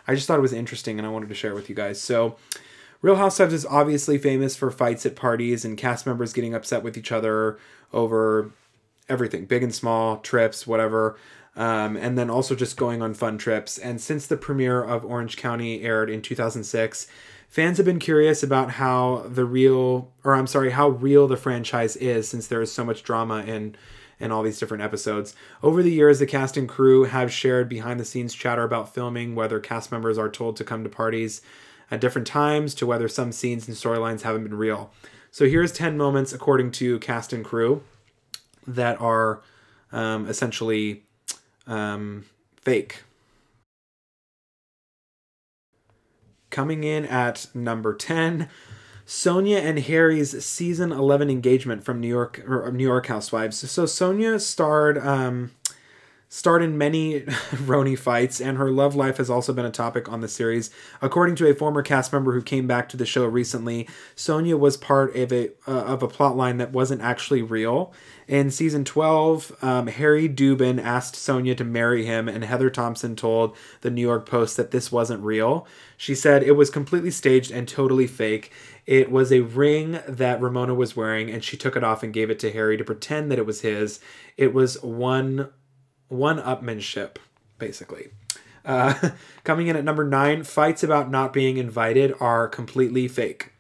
I 0.09 0.15
just 0.15 0.27
thought 0.27 0.39
it 0.39 0.43
was 0.43 0.55
interesting 0.55 0.99
and 0.99 1.07
I 1.07 1.11
wanted 1.11 1.29
to 1.29 1.35
share 1.35 1.53
it 1.53 1.57
with 1.57 1.69
you 1.69 1.77
guys. 1.77 2.01
So, 2.01 2.37
Real 3.03 3.17
Housewives 3.17 3.55
is 3.55 3.67
obviously 3.67 4.19
famous 4.19 4.57
for 4.57 4.71
fights 4.71 5.07
at 5.07 5.17
parties 5.17 5.65
and 5.65 5.79
cast 5.79 6.07
members 6.07 6.35
getting 6.35 6.55
upset 6.55 6.83
with 6.83 6.99
each 6.99 7.11
other 7.11 7.59
over 7.93 8.51
everything, 9.09 9.47
big 9.47 9.63
and 9.63 9.75
small, 9.75 10.19
trips, 10.19 10.67
whatever. 10.67 11.17
Um, 11.57 11.97
and 11.97 12.17
then 12.17 12.31
also 12.31 12.55
just 12.55 12.77
going 12.77 13.03
on 13.03 13.15
fun 13.15 13.39
trips. 13.39 13.79
And 13.79 14.01
since 14.01 14.27
the 14.27 14.37
premiere 14.37 14.83
of 14.83 15.05
Orange 15.05 15.37
County 15.37 15.83
aired 15.83 16.09
in 16.09 16.23
2006, 16.23 17.07
fans 17.49 17.79
have 17.79 17.87
been 17.87 17.99
curious 17.99 18.43
about 18.43 18.73
how 18.73 19.25
the 19.27 19.45
real, 19.45 20.13
or 20.23 20.35
I'm 20.35 20.47
sorry, 20.47 20.71
how 20.71 20.91
real 20.91 21.27
the 21.27 21.37
franchise 21.37 21.97
is 21.97 22.29
since 22.29 22.47
there 22.47 22.63
is 22.63 22.71
so 22.71 22.85
much 22.85 23.03
drama 23.03 23.43
in 23.43 23.77
in 24.21 24.31
all 24.31 24.43
these 24.43 24.59
different 24.59 24.83
episodes. 24.83 25.35
Over 25.63 25.83
the 25.83 25.91
years, 25.91 26.19
the 26.19 26.27
cast 26.27 26.59
and 26.59 26.69
crew 26.69 27.05
have 27.05 27.33
shared 27.33 27.71
behind 27.71 27.99
the 27.99 28.05
scenes 28.05 28.35
chatter 28.35 28.63
about 28.63 28.95
filming, 28.95 29.35
whether 29.35 29.59
cast 29.59 29.91
members 29.91 30.19
are 30.19 30.29
told 30.29 30.57
to 30.57 30.65
come 30.65 30.85
to 30.85 30.91
parties 30.91 31.41
at 31.91 32.01
different 32.01 32.27
times 32.27 32.75
to 32.77 32.87
whether 32.87 33.09
some 33.09 33.33
scenes 33.33 33.67
and 33.67 33.77
storylines 33.77 34.23
haven't 34.23 34.45
been 34.45 34.55
real. 34.55 34.93
So 35.31 35.47
here's 35.47 35.73
10 35.73 35.97
moments, 35.97 36.33
according 36.33 36.73
to 36.73 36.99
cast 36.99 37.33
and 37.33 37.45
crew, 37.45 37.83
that 38.67 39.01
are 39.01 39.43
um, 39.93 40.27
essentially 40.29 41.05
um, 41.67 42.27
fake. 42.57 43.03
Coming 46.51 46.83
in 46.83 47.05
at 47.05 47.47
number 47.55 47.95
10, 47.95 48.49
Sonja 49.07 49.61
and 49.61 49.79
Harry's 49.79 50.45
season 50.45 50.93
11 50.93 51.31
engagement 51.31 51.85
from 51.85 52.01
New 52.01 52.09
York 52.09 52.45
or 52.47 52.71
New 52.73 52.85
York 52.85 53.07
Housewives. 53.07 53.71
So 53.71 53.85
Sonja 53.85 54.41
starred 54.41 54.99
um, 54.99 55.53
starred 56.33 56.63
in 56.63 56.79
many 56.79 57.21
RHONY 57.21 57.99
fights, 57.99 58.41
and 58.41 58.57
her 58.57 58.71
love 58.71 58.95
life 58.95 59.17
has 59.17 59.29
also 59.29 59.53
been 59.53 59.67
a 59.67 59.71
topic 59.71 60.09
on 60.09 60.21
the 60.21 60.29
series. 60.29 60.71
According 61.03 61.35
to 61.37 61.49
a 61.49 61.55
former 61.55 61.83
cast 61.83 62.13
member 62.13 62.33
who 62.33 62.41
came 62.41 62.69
back 62.69 62.89
to 62.91 62.97
the 62.97 63.05
show 63.05 63.27
recently, 63.27 63.89
Sonja 64.17 64.57
was 64.57 64.77
part 64.77 65.15
of 65.17 65.33
a 65.33 65.51
uh, 65.67 65.73
of 65.73 66.05
a 66.05 66.09
plot 66.09 66.37
line 66.37 66.59
that 66.59 66.71
wasn't 66.71 67.03
actually 67.03 67.43
real. 67.43 67.93
In 68.29 68.53
season 68.53 68.85
12, 68.85 69.57
um, 69.61 69.89
Harry 69.89 70.29
Dubin 70.29 70.81
asked 70.81 71.17
Sonja 71.17 71.57
to 71.57 71.65
marry 71.65 72.07
him, 72.07 72.29
and 72.29 72.45
Heather 72.45 72.71
Thompson 72.71 73.17
told 73.17 73.57
the 73.81 73.91
New 73.91 74.01
York 74.01 74.25
Post 74.25 74.57
that 74.57 74.71
this 74.71 74.93
wasn't 74.93 75.25
real. 75.25 75.67
She 75.97 76.15
said 76.15 76.45
it 76.45 76.53
was 76.53 76.71
completely 76.71 77.11
staged 77.11 77.51
and 77.51 77.67
totally 77.67 78.07
fake. 78.07 78.53
It 78.87 79.11
was 79.11 79.33
a 79.33 79.41
ring 79.41 79.99
that 80.07 80.41
Ramona 80.41 80.75
was 80.77 80.95
wearing, 80.95 81.29
and 81.29 81.43
she 81.43 81.57
took 81.57 81.75
it 81.75 81.83
off 81.83 82.05
and 82.05 82.13
gave 82.13 82.31
it 82.31 82.39
to 82.39 82.53
Harry 82.53 82.77
to 82.77 82.85
pretend 82.85 83.33
that 83.33 83.39
it 83.41 83.47
was 83.47 83.63
his. 83.63 83.99
It 84.37 84.55
was 84.55 84.81
one 84.81 85.49
one 86.11 86.39
upmanship, 86.43 87.17
basically. 87.59 88.09
Uh, 88.65 89.11
coming 89.45 89.69
in 89.69 89.77
at 89.77 89.85
number 89.85 90.05
nine, 90.05 90.45
fights 90.45 90.83
about 90.83 91.11
not 91.11 91.33
being 91.33 91.57
invited 91.57 92.15
are 92.21 92.47
completely 92.49 93.09
fake. 93.09 93.53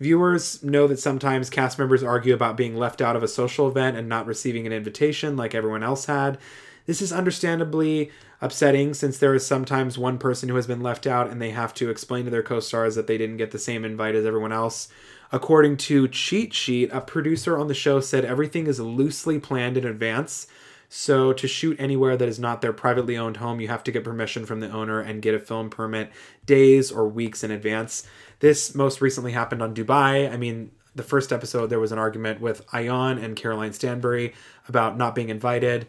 Viewers 0.00 0.62
know 0.62 0.86
that 0.86 0.98
sometimes 0.98 1.50
cast 1.50 1.78
members 1.78 2.02
argue 2.02 2.32
about 2.32 2.56
being 2.56 2.74
left 2.74 3.02
out 3.02 3.16
of 3.16 3.22
a 3.22 3.28
social 3.28 3.68
event 3.68 3.98
and 3.98 4.08
not 4.08 4.26
receiving 4.26 4.66
an 4.66 4.72
invitation 4.72 5.36
like 5.36 5.54
everyone 5.54 5.82
else 5.82 6.06
had. 6.06 6.38
This 6.86 7.02
is 7.02 7.12
understandably 7.12 8.10
upsetting 8.40 8.94
since 8.94 9.18
there 9.18 9.34
is 9.34 9.46
sometimes 9.46 9.98
one 9.98 10.16
person 10.16 10.48
who 10.48 10.56
has 10.56 10.66
been 10.66 10.80
left 10.80 11.06
out 11.06 11.28
and 11.28 11.40
they 11.40 11.50
have 11.50 11.74
to 11.74 11.90
explain 11.90 12.24
to 12.24 12.30
their 12.30 12.42
co 12.42 12.60
stars 12.60 12.94
that 12.94 13.06
they 13.06 13.18
didn't 13.18 13.36
get 13.36 13.50
the 13.50 13.58
same 13.58 13.84
invite 13.84 14.14
as 14.14 14.24
everyone 14.24 14.52
else. 14.52 14.88
According 15.32 15.76
to 15.76 16.08
Cheat 16.08 16.54
Sheet, 16.54 16.88
a 16.92 17.02
producer 17.02 17.58
on 17.58 17.68
the 17.68 17.74
show 17.74 18.00
said 18.00 18.24
everything 18.24 18.66
is 18.66 18.80
loosely 18.80 19.38
planned 19.38 19.76
in 19.76 19.86
advance 19.86 20.46
so 20.92 21.32
to 21.32 21.46
shoot 21.46 21.78
anywhere 21.78 22.16
that 22.16 22.28
is 22.28 22.40
not 22.40 22.62
their 22.62 22.72
privately 22.72 23.16
owned 23.16 23.36
home, 23.36 23.60
you 23.60 23.68
have 23.68 23.84
to 23.84 23.92
get 23.92 24.02
permission 24.02 24.44
from 24.44 24.58
the 24.58 24.68
owner 24.68 25.00
and 25.00 25.22
get 25.22 25.36
a 25.36 25.38
film 25.38 25.70
permit 25.70 26.10
days 26.44 26.90
or 26.90 27.08
weeks 27.08 27.44
in 27.44 27.52
advance. 27.52 28.04
This 28.40 28.74
most 28.74 29.00
recently 29.00 29.30
happened 29.30 29.62
on 29.62 29.72
Dubai. 29.72 30.28
I 30.28 30.36
mean, 30.36 30.72
the 30.96 31.04
first 31.04 31.32
episode 31.32 31.68
there 31.68 31.78
was 31.78 31.92
an 31.92 32.00
argument 32.00 32.40
with 32.40 32.66
Ayan 32.72 33.22
and 33.22 33.36
Caroline 33.36 33.72
Stanbury 33.72 34.34
about 34.66 34.98
not 34.98 35.14
being 35.14 35.28
invited. 35.28 35.86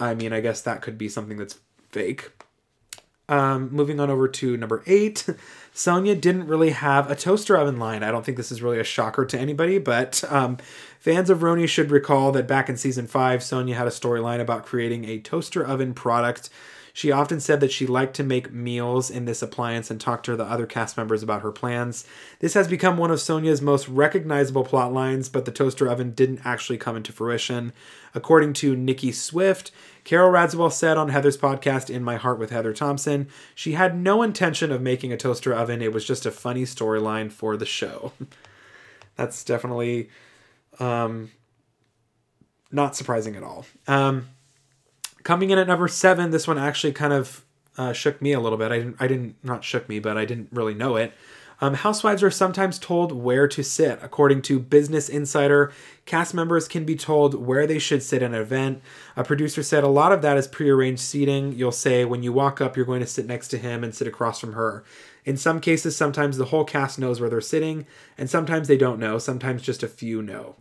I 0.00 0.14
mean, 0.14 0.32
I 0.32 0.40
guess 0.40 0.62
that 0.62 0.80
could 0.80 0.96
be 0.96 1.10
something 1.10 1.36
that's 1.36 1.58
fake. 1.90 2.30
Um, 3.28 3.68
moving 3.70 4.00
on 4.00 4.08
over 4.08 4.28
to 4.28 4.56
number 4.56 4.82
eight, 4.86 5.26
Sonja 5.74 6.18
didn't 6.18 6.46
really 6.46 6.70
have 6.70 7.10
a 7.10 7.14
toaster 7.14 7.56
oven 7.56 7.78
line. 7.78 8.02
I 8.02 8.10
don't 8.10 8.24
think 8.24 8.38
this 8.38 8.50
is 8.50 8.62
really 8.62 8.78
a 8.78 8.84
shocker 8.84 9.26
to 9.26 9.38
anybody, 9.38 9.78
but 9.78 10.24
um, 10.30 10.56
fans 11.02 11.28
of 11.30 11.40
RHONY 11.40 11.68
should 11.68 11.90
recall 11.90 12.30
that 12.30 12.46
back 12.46 12.68
in 12.68 12.76
season 12.76 13.08
five, 13.08 13.40
Sonja 13.40 13.74
had 13.74 13.88
a 13.88 13.90
storyline 13.90 14.40
about 14.40 14.64
creating 14.64 15.04
a 15.04 15.18
toaster 15.18 15.66
oven 15.66 15.94
product. 15.94 16.48
She 16.92 17.10
often 17.10 17.40
said 17.40 17.58
that 17.58 17.72
she 17.72 17.88
liked 17.88 18.14
to 18.16 18.22
make 18.22 18.52
meals 18.52 19.10
in 19.10 19.24
this 19.24 19.42
appliance 19.42 19.90
and 19.90 20.00
talked 20.00 20.26
to 20.26 20.36
the 20.36 20.44
other 20.44 20.64
cast 20.64 20.96
members 20.96 21.20
about 21.20 21.42
her 21.42 21.50
plans. 21.50 22.06
This 22.38 22.54
has 22.54 22.68
become 22.68 22.96
one 22.96 23.10
of 23.10 23.18
Sonja's 23.18 23.60
most 23.60 23.88
recognizable 23.88 24.62
plot 24.62 24.92
lines, 24.92 25.28
but 25.28 25.44
the 25.44 25.50
toaster 25.50 25.88
oven 25.88 26.12
didn't 26.12 26.46
actually 26.46 26.78
come 26.78 26.96
into 26.96 27.10
fruition. 27.10 27.72
According 28.14 28.52
to 28.54 28.76
Nikki 28.76 29.10
Swift, 29.10 29.72
Carol 30.04 30.30
Radziwill 30.30 30.70
said 30.70 30.96
on 30.96 31.08
Heather's 31.08 31.38
podcast, 31.38 31.90
In 31.90 32.04
My 32.04 32.14
Heart 32.14 32.38
with 32.38 32.50
Heather 32.50 32.72
Thompson, 32.72 33.26
she 33.56 33.72
had 33.72 33.98
no 33.98 34.22
intention 34.22 34.70
of 34.70 34.80
making 34.80 35.12
a 35.12 35.16
toaster 35.16 35.52
oven. 35.52 35.82
It 35.82 35.92
was 35.92 36.04
just 36.04 36.26
a 36.26 36.30
funny 36.30 36.62
storyline 36.62 37.32
for 37.32 37.56
the 37.56 37.66
show. 37.66 38.12
That's 39.16 39.42
definitely 39.42 40.08
um, 40.82 41.30
not 42.70 42.96
surprising 42.96 43.36
at 43.36 43.42
all. 43.42 43.64
Um, 43.86 44.28
coming 45.22 45.50
in 45.50 45.58
at 45.58 45.66
number 45.66 45.88
seven, 45.88 46.30
this 46.30 46.48
one 46.48 46.58
actually 46.58 46.92
kind 46.92 47.12
of 47.12 47.44
uh, 47.78 47.92
shook 47.92 48.20
me 48.20 48.32
a 48.32 48.40
little 48.40 48.58
bit. 48.58 48.72
I 48.72 48.78
didn't, 48.78 48.96
I 48.98 49.06
didn't, 49.06 49.36
not 49.44 49.64
shook 49.64 49.88
me, 49.88 50.00
but 50.00 50.18
I 50.18 50.24
didn't 50.24 50.48
really 50.52 50.74
know 50.74 50.96
it. 50.96 51.12
Um, 51.60 51.74
housewives 51.74 52.24
are 52.24 52.30
sometimes 52.30 52.76
told 52.76 53.12
where 53.12 53.46
to 53.46 53.62
sit. 53.62 54.00
According 54.02 54.42
to 54.42 54.58
Business 54.58 55.08
Insider, 55.08 55.72
cast 56.06 56.34
members 56.34 56.66
can 56.66 56.84
be 56.84 56.96
told 56.96 57.34
where 57.46 57.68
they 57.68 57.78
should 57.78 58.02
sit 58.02 58.20
in 58.20 58.34
an 58.34 58.40
event. 58.40 58.82
A 59.14 59.22
producer 59.22 59.62
said 59.62 59.84
a 59.84 59.88
lot 59.88 60.10
of 60.10 60.22
that 60.22 60.36
is 60.36 60.48
prearranged 60.48 61.00
seating. 61.00 61.52
You'll 61.52 61.70
say 61.70 62.04
when 62.04 62.24
you 62.24 62.32
walk 62.32 62.60
up, 62.60 62.76
you're 62.76 62.84
going 62.84 63.00
to 63.00 63.06
sit 63.06 63.26
next 63.26 63.46
to 63.48 63.58
him 63.58 63.84
and 63.84 63.94
sit 63.94 64.08
across 64.08 64.40
from 64.40 64.54
her. 64.54 64.82
In 65.24 65.36
some 65.36 65.60
cases, 65.60 65.96
sometimes 65.96 66.36
the 66.36 66.46
whole 66.46 66.64
cast 66.64 66.98
knows 66.98 67.20
where 67.20 67.30
they're 67.30 67.40
sitting, 67.40 67.86
and 68.18 68.28
sometimes 68.28 68.68
they 68.68 68.76
don't 68.76 68.98
know. 68.98 69.18
Sometimes 69.18 69.62
just 69.62 69.82
a 69.82 69.88
few 69.88 70.22
know. 70.22 70.56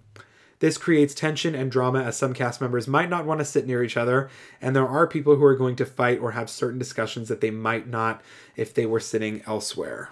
This 0.59 0.77
creates 0.77 1.15
tension 1.15 1.55
and 1.55 1.71
drama 1.71 2.03
as 2.03 2.15
some 2.15 2.35
cast 2.35 2.61
members 2.61 2.87
might 2.87 3.09
not 3.09 3.25
want 3.25 3.39
to 3.39 3.45
sit 3.45 3.65
near 3.65 3.83
each 3.83 3.97
other, 3.97 4.29
and 4.61 4.75
there 4.75 4.87
are 4.87 5.07
people 5.07 5.35
who 5.35 5.43
are 5.43 5.55
going 5.55 5.75
to 5.77 5.85
fight 5.87 6.19
or 6.19 6.31
have 6.31 6.51
certain 6.51 6.77
discussions 6.77 7.29
that 7.29 7.41
they 7.41 7.49
might 7.49 7.87
not 7.87 8.21
if 8.55 8.71
they 8.71 8.85
were 8.85 8.99
sitting 8.99 9.41
elsewhere. 9.47 10.09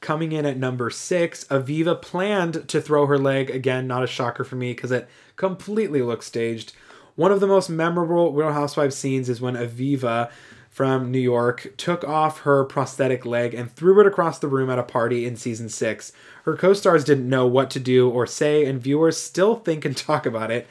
Coming 0.00 0.30
in 0.30 0.46
at 0.46 0.56
number 0.56 0.88
six, 0.88 1.42
Aviva 1.46 2.00
planned 2.00 2.68
to 2.68 2.80
throw 2.80 3.06
her 3.06 3.18
leg. 3.18 3.50
Again, 3.50 3.88
not 3.88 4.04
a 4.04 4.06
shocker 4.06 4.44
for 4.44 4.54
me 4.54 4.72
because 4.72 4.92
it 4.92 5.08
completely 5.34 6.02
looks 6.02 6.26
staged. 6.26 6.74
One 7.16 7.32
of 7.32 7.40
the 7.40 7.48
most 7.48 7.68
memorable 7.68 8.32
Real 8.32 8.52
Housewives 8.52 8.94
scenes 8.94 9.28
is 9.28 9.40
when 9.40 9.54
Aviva 9.54 10.30
from 10.76 11.10
New 11.10 11.18
York 11.18 11.72
took 11.78 12.04
off 12.04 12.40
her 12.40 12.62
prosthetic 12.62 13.24
leg 13.24 13.54
and 13.54 13.74
threw 13.74 13.98
it 13.98 14.06
across 14.06 14.38
the 14.38 14.46
room 14.46 14.68
at 14.68 14.78
a 14.78 14.82
party 14.82 15.24
in 15.24 15.34
season 15.34 15.70
six. 15.70 16.12
Her 16.44 16.54
co 16.54 16.74
stars 16.74 17.02
didn't 17.02 17.30
know 17.30 17.46
what 17.46 17.70
to 17.70 17.80
do 17.80 18.10
or 18.10 18.26
say, 18.26 18.66
and 18.66 18.78
viewers 18.78 19.16
still 19.16 19.54
think 19.54 19.86
and 19.86 19.96
talk 19.96 20.26
about 20.26 20.50
it. 20.50 20.66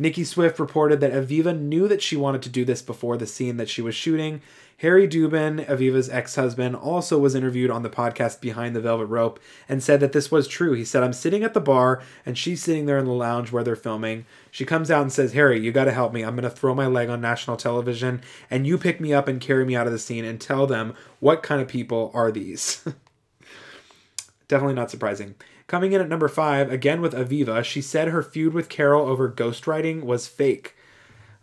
Nikki 0.00 0.22
Swift 0.22 0.60
reported 0.60 1.00
that 1.00 1.12
Aviva 1.12 1.58
knew 1.58 1.88
that 1.88 2.00
she 2.00 2.16
wanted 2.16 2.40
to 2.42 2.48
do 2.48 2.64
this 2.64 2.82
before 2.82 3.16
the 3.16 3.26
scene 3.26 3.56
that 3.56 3.68
she 3.68 3.82
was 3.82 3.96
shooting. 3.96 4.40
Harry 4.78 5.08
Dubin, 5.08 5.66
Aviva's 5.66 6.08
ex 6.08 6.36
husband, 6.36 6.76
also 6.76 7.18
was 7.18 7.34
interviewed 7.34 7.68
on 7.68 7.82
the 7.82 7.90
podcast 7.90 8.40
Behind 8.40 8.76
the 8.76 8.80
Velvet 8.80 9.06
Rope 9.06 9.40
and 9.68 9.82
said 9.82 9.98
that 9.98 10.12
this 10.12 10.30
was 10.30 10.46
true. 10.46 10.72
He 10.72 10.84
said, 10.84 11.02
I'm 11.02 11.12
sitting 11.12 11.42
at 11.42 11.52
the 11.52 11.60
bar 11.60 12.00
and 12.24 12.38
she's 12.38 12.62
sitting 12.62 12.86
there 12.86 12.98
in 12.98 13.06
the 13.06 13.12
lounge 13.12 13.50
where 13.50 13.64
they're 13.64 13.74
filming. 13.74 14.24
She 14.52 14.64
comes 14.64 14.88
out 14.88 15.02
and 15.02 15.12
says, 15.12 15.32
Harry, 15.32 15.60
you 15.60 15.72
got 15.72 15.86
to 15.86 15.92
help 15.92 16.12
me. 16.12 16.22
I'm 16.22 16.36
going 16.36 16.44
to 16.44 16.50
throw 16.50 16.76
my 16.76 16.86
leg 16.86 17.08
on 17.08 17.20
national 17.20 17.56
television 17.56 18.22
and 18.48 18.68
you 18.68 18.78
pick 18.78 19.00
me 19.00 19.12
up 19.12 19.26
and 19.26 19.40
carry 19.40 19.64
me 19.64 19.74
out 19.74 19.88
of 19.88 19.92
the 19.92 19.98
scene 19.98 20.24
and 20.24 20.40
tell 20.40 20.68
them 20.68 20.94
what 21.18 21.42
kind 21.42 21.60
of 21.60 21.66
people 21.66 22.12
are 22.14 22.30
these. 22.30 22.84
Definitely 24.46 24.76
not 24.76 24.92
surprising. 24.92 25.34
Coming 25.68 25.92
in 25.92 26.00
at 26.00 26.08
number 26.08 26.28
five, 26.28 26.72
again 26.72 27.02
with 27.02 27.12
Aviva, 27.12 27.62
she 27.62 27.82
said 27.82 28.08
her 28.08 28.22
feud 28.22 28.54
with 28.54 28.70
Carol 28.70 29.06
over 29.06 29.30
ghostwriting 29.30 30.02
was 30.02 30.26
fake. 30.26 30.74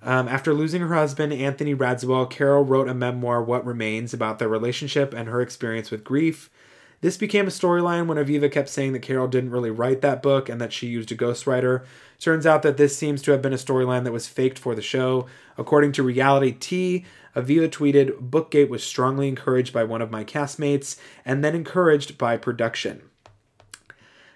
Um, 0.01 0.27
after 0.27 0.51
losing 0.51 0.81
her 0.81 0.95
husband, 0.95 1.31
Anthony 1.31 1.75
Radziwill, 1.75 2.31
Carol 2.31 2.65
wrote 2.65 2.89
a 2.89 2.95
memoir, 2.95 3.43
What 3.43 3.63
Remains, 3.63 4.15
about 4.15 4.39
their 4.39 4.49
relationship 4.49 5.13
and 5.13 5.29
her 5.29 5.41
experience 5.41 5.91
with 5.91 6.03
grief. 6.03 6.49
This 7.01 7.17
became 7.17 7.45
a 7.45 7.51
storyline 7.51 8.07
when 8.07 8.17
Aviva 8.17 8.51
kept 8.51 8.69
saying 8.69 8.93
that 8.93 9.03
Carol 9.03 9.27
didn't 9.27 9.51
really 9.51 9.69
write 9.69 10.01
that 10.01 10.23
book 10.23 10.49
and 10.49 10.59
that 10.59 10.73
she 10.73 10.88
used 10.88 11.11
a 11.11 11.15
ghostwriter. 11.15 11.85
Turns 12.19 12.47
out 12.47 12.63
that 12.63 12.77
this 12.77 12.97
seems 12.97 13.21
to 13.21 13.31
have 13.31 13.43
been 13.43 13.53
a 13.53 13.57
storyline 13.57 14.05
that 14.05 14.11
was 14.11 14.27
faked 14.27 14.57
for 14.57 14.73
the 14.73 14.81
show. 14.81 15.27
According 15.55 15.91
to 15.91 16.03
Reality 16.03 16.51
Tea, 16.51 17.05
Aviva 17.35 17.69
tweeted, 17.69 18.31
Bookgate 18.31 18.69
was 18.69 18.83
strongly 18.83 19.27
encouraged 19.27 19.71
by 19.71 19.83
one 19.83 20.01
of 20.01 20.09
my 20.09 20.23
castmates 20.23 20.97
and 21.23 21.43
then 21.43 21.53
encouraged 21.53 22.17
by 22.17 22.38
production. 22.38 23.03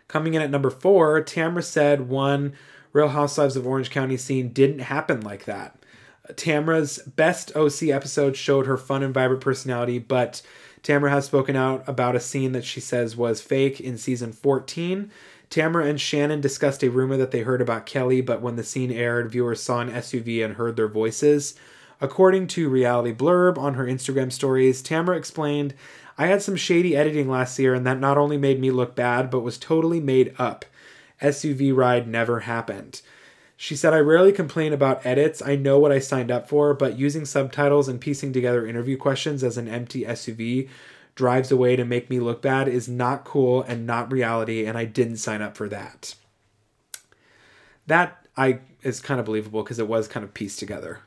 Coming 0.10 0.34
in 0.34 0.42
at 0.42 0.50
number 0.50 0.70
four, 0.70 1.24
Tamra 1.24 1.64
said 1.64 2.10
one 2.10 2.54
Real 2.92 3.10
Housewives 3.10 3.56
of 3.56 3.66
Orange 3.66 3.92
County 3.92 4.18
scene 4.18 4.50
didn't 4.50 4.80
happen 4.80 5.22
like 5.22 5.46
that. 5.46 5.78
Tamra's 6.34 6.98
best 7.00 7.56
OC 7.56 7.84
episode 7.84 8.36
showed 8.36 8.66
her 8.66 8.76
fun 8.76 9.04
and 9.04 9.14
vibrant 9.14 9.42
personality, 9.42 10.00
but 10.00 10.42
Tamra 10.84 11.12
has 11.12 11.26
spoken 11.26 11.56
out 11.56 11.88
about 11.88 12.16
a 12.16 12.20
scene 12.20 12.52
that 12.54 12.66
she 12.66 12.80
says 12.80 13.16
was 13.16 13.40
fake 13.40 13.80
in 13.80 13.98
season 13.98 14.32
14. 14.32 15.12
Tamra 15.50 15.88
and 15.88 16.02
Shannon 16.02 16.42
discussed 16.42 16.84
a 16.84 16.90
rumor 16.90 17.18
that 17.18 17.32
they 17.32 17.42
heard 17.42 17.62
about 17.62 17.86
Kelly, 17.86 18.22
but 18.22 18.42
when 18.42 18.56
the 18.56 18.64
scene 18.64 18.92
aired, 18.92 19.32
viewers 19.32 19.62
saw 19.62 19.80
an 19.80 19.92
SUV 19.92 20.44
and 20.44 20.56
heard 20.56 20.76
their 20.76 20.88
voices. 20.88 21.56
According 22.02 22.48
to 22.48 22.70
Reality 22.70 23.14
Blurb 23.14 23.58
on 23.58 23.74
her 23.74 23.86
Instagram 23.86 24.32
stories, 24.32 24.82
Tamra 24.82 25.18
explained, 25.18 25.74
I 26.20 26.28
had 26.28 26.42
some 26.42 26.58
shady 26.58 26.98
editing 26.98 27.30
last 27.30 27.58
year, 27.58 27.74
and 27.74 27.88
that 27.88 28.02
not 28.02 28.18
only 28.18 28.38
made 28.38 28.60
me 28.60 28.72
look 28.72 28.94
bad, 28.94 29.30
but 29.30 29.40
was 29.40 29.58
totally 29.58 30.02
made 30.02 30.36
up. 30.38 30.66
SUV 31.22 31.74
ride 31.74 32.10
never 32.10 32.42
happened. 32.42 33.02
She 33.56 33.74
said, 33.74 33.94
I 33.94 34.00
rarely 34.00 34.34
complain 34.34 34.74
about 34.74 35.06
edits. 35.06 35.42
I 35.42 35.56
know 35.56 35.80
what 35.80 35.94
I 35.94 36.00
signed 36.00 36.30
up 36.30 36.50
for, 36.50 36.74
but 36.74 37.00
using 37.00 37.24
subtitles 37.24 37.88
and 37.88 38.02
piecing 38.02 38.34
together 38.34 38.68
interview 38.68 38.98
questions 38.98 39.46
as 39.46 39.58
an 39.58 39.70
empty 39.70 40.04
SUV 40.04 40.68
drives 41.16 41.54
away 41.54 41.78
to 41.78 41.86
make 41.86 42.10
me 42.10 42.20
look 42.20 42.42
bad 42.42 42.68
is 42.68 42.90
not 42.90 43.24
cool 43.24 43.62
and 43.62 43.88
not 43.88 44.12
reality, 44.12 44.66
and 44.66 44.78
I 44.78 44.84
didn't 44.84 45.18
sign 45.18 45.42
up 45.42 45.56
for 45.56 45.70
that. 45.70 46.16
That 47.88 48.28
I 48.36 48.60
is 48.84 49.00
kind 49.00 49.22
of 49.22 49.26
believable 49.26 49.64
because 49.64 49.80
it 49.80 49.88
was 49.88 50.10
kind 50.10 50.26
of 50.26 50.34
pieced 50.34 50.60
together. 50.60 51.00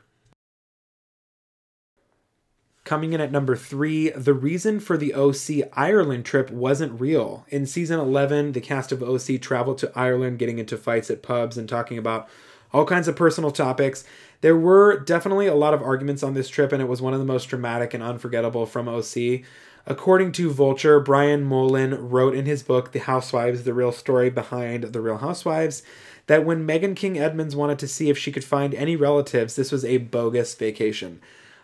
Coming 2.83 3.13
in 3.13 3.21
at 3.21 3.31
number 3.31 3.55
three, 3.55 4.09
the 4.09 4.33
reason 4.33 4.81
for 4.81 4.97
the 4.97 5.13
OC 5.13 5.69
Ireland 5.71 6.25
trip 6.25 6.51
wasn't 6.51 6.99
real. 6.99 7.45
In 7.47 7.65
season 7.65 7.97
11, 7.97 8.51
the 8.51 8.59
cast 8.59 8.91
of 8.91 9.01
OC 9.01 9.39
traveled 9.39 9.77
to 9.77 9.91
Ireland, 9.95 10.37
getting 10.37 10.59
into 10.59 10.75
fights 10.75 11.09
at 11.09 11.23
pubs 11.23 11.57
and 11.57 11.69
talking 11.69 11.97
about 11.97 12.27
all 12.73 12.85
kinds 12.85 13.07
of 13.07 13.15
personal 13.15 13.51
topics. 13.51 14.03
There 14.41 14.57
were 14.57 14.99
definitely 14.99 15.47
a 15.47 15.55
lot 15.55 15.73
of 15.73 15.81
arguments 15.81 16.23
on 16.23 16.33
this 16.33 16.49
trip, 16.49 16.73
and 16.73 16.81
it 16.81 16.89
was 16.89 17.01
one 17.01 17.13
of 17.13 17.19
the 17.19 17.25
most 17.25 17.45
dramatic 17.45 17.93
and 17.93 18.03
unforgettable 18.03 18.65
from 18.65 18.89
OC. 18.89 19.43
According 19.85 20.33
to 20.33 20.51
Vulture, 20.51 20.99
Brian 20.99 21.43
Moylan 21.43 22.09
wrote 22.09 22.35
in 22.35 22.45
his 22.45 22.63
book, 22.63 22.91
The 22.91 22.99
Housewives 22.99 23.63
The 23.63 23.73
Real 23.73 23.93
Story 23.93 24.29
Behind 24.29 24.83
the 24.83 25.01
Real 25.01 25.19
Housewives, 25.19 25.83
that 26.27 26.45
when 26.45 26.65
Megan 26.65 26.95
King 26.95 27.17
Edmonds 27.17 27.55
wanted 27.55 27.79
to 27.79 27.87
see 27.87 28.09
if 28.09 28.17
she 28.17 28.31
could 28.31 28.43
find 28.43 28.73
any 28.73 28.97
relatives, 28.97 29.55
this 29.55 29.71
was 29.71 29.85
a 29.85 29.97
bogus 29.97 30.53
vacation. 30.55 31.21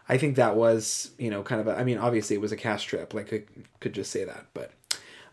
I 0.10 0.17
think 0.17 0.36
that 0.36 0.56
was, 0.56 1.12
you 1.19 1.30
know, 1.30 1.43
kind 1.43 1.62
of 1.62 1.67
a, 1.67 1.80
I 1.80 1.84
mean, 1.84 2.00
obviously 2.00 2.36
it 2.36 2.41
was 2.41 2.52
a 2.52 2.58
cast 2.58 2.88
trip. 2.88 3.13
Like, 3.13 3.32
I 3.32 3.43
could 3.80 3.93
just 3.93 4.12
say 4.12 4.26
that. 4.26 4.48
But 4.56 4.72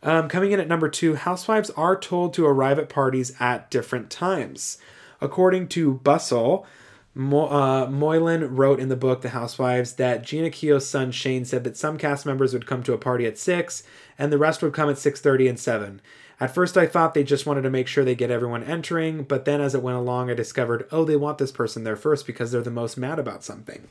um, 0.03 0.29
coming 0.29 0.53
in 0.53 0.61
at 0.61 0.69
number 0.69 0.89
two, 0.89 1.15
housewives 1.15 1.71
are 1.71 1.99
told 1.99 2.35
to 2.35 2.47
arrive 2.47 2.79
at 2.79 2.91
parties 2.91 3.35
at 3.41 3.71
different 3.71 4.11
times. 4.11 4.77
According 5.21 5.69
to 5.69 5.95
Bustle, 5.95 6.67
Mo- 7.15 7.49
uh, 7.49 7.89
Moylan 7.91 8.55
wrote 8.55 8.79
in 8.79 8.91
the 8.91 8.97
book 8.97 9.23
The 9.23 9.31
Housewives 9.31 9.95
that 9.95 10.23
Jeana 10.23 10.51
Keough's 10.51 10.87
son 10.87 11.11
Shane 11.11 11.47
said 11.47 11.65
that 11.65 11.79
some 11.79 11.97
cast 11.97 12.27
members 12.27 12.53
would 12.53 12.67
come 12.67 12.83
to 12.83 12.93
a 12.93 12.99
party 12.99 13.25
at 13.25 13.39
6 13.39 13.83
and 14.19 14.31
the 14.31 14.37
rest 14.37 14.63
would 14.63 14.75
come 14.75 14.91
at 14.91 14.97
6:30 14.97 15.49
and 15.49 15.59
7. 15.59 16.03
At 16.39 16.55
first 16.55 16.77
I 16.77 16.87
thought 16.87 17.15
they 17.15 17.25
just 17.25 17.47
wanted 17.47 17.63
to 17.63 17.71
make 17.71 17.87
sure 17.87 18.05
they 18.05 18.15
get 18.15 18.31
everyone 18.31 18.63
entering, 18.63 19.23
but 19.23 19.47
then 19.47 19.63
as 19.63 19.75
it 19.75 19.83
went 19.83 19.97
along 19.97 20.31
I 20.31 20.35
discovered, 20.35 20.87
oh, 20.93 21.07
they 21.07 21.17
want 21.17 21.39
this 21.39 21.53
person 21.53 21.85
there 21.85 21.97
first 21.97 22.27
because 22.27 22.53
they're 22.53 22.61
the 22.61 22.71
most 22.71 22.99
mad 22.99 23.19
about 23.19 23.43
something. 23.43 23.89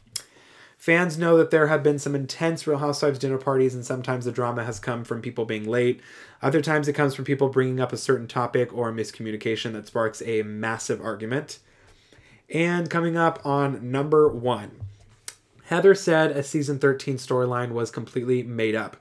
Fans 0.86 1.18
know 1.18 1.36
that 1.36 1.50
there 1.50 1.66
have 1.66 1.82
been 1.82 1.98
some 1.98 2.14
intense 2.14 2.68
Real 2.68 2.78
Housewives 2.78 3.18
dinner 3.18 3.40
parties, 3.40 3.74
and 3.74 3.84
sometimes 3.84 4.26
the 4.26 4.32
drama 4.32 4.64
has 4.66 4.80
come 4.80 5.04
from 5.04 5.20
people 5.20 5.44
being 5.44 5.68
late. 5.68 6.00
Other 6.44 6.62
times 6.62 6.88
it 6.88 6.94
comes 6.94 7.16
from 7.16 7.26
people 7.26 7.50
bringing 7.50 7.80
up 7.80 7.92
a 7.92 7.98
certain 7.98 8.28
topic 8.28 8.72
or 8.72 8.92
miscommunication 8.92 9.74
that 9.74 9.88
sparks 9.88 10.22
a 10.22 10.44
massive 10.44 11.02
argument. 11.02 11.58
And 12.52 12.88
coming 12.88 13.18
up 13.18 13.44
on 13.44 13.90
number 13.90 14.30
one, 14.30 14.80
Heather 15.64 15.96
said 15.96 16.30
a 16.30 16.44
season 16.44 16.78
13 16.78 17.18
storyline 17.18 17.72
was 17.72 17.90
completely 17.90 18.44
made 18.44 18.76
up. 18.76 18.96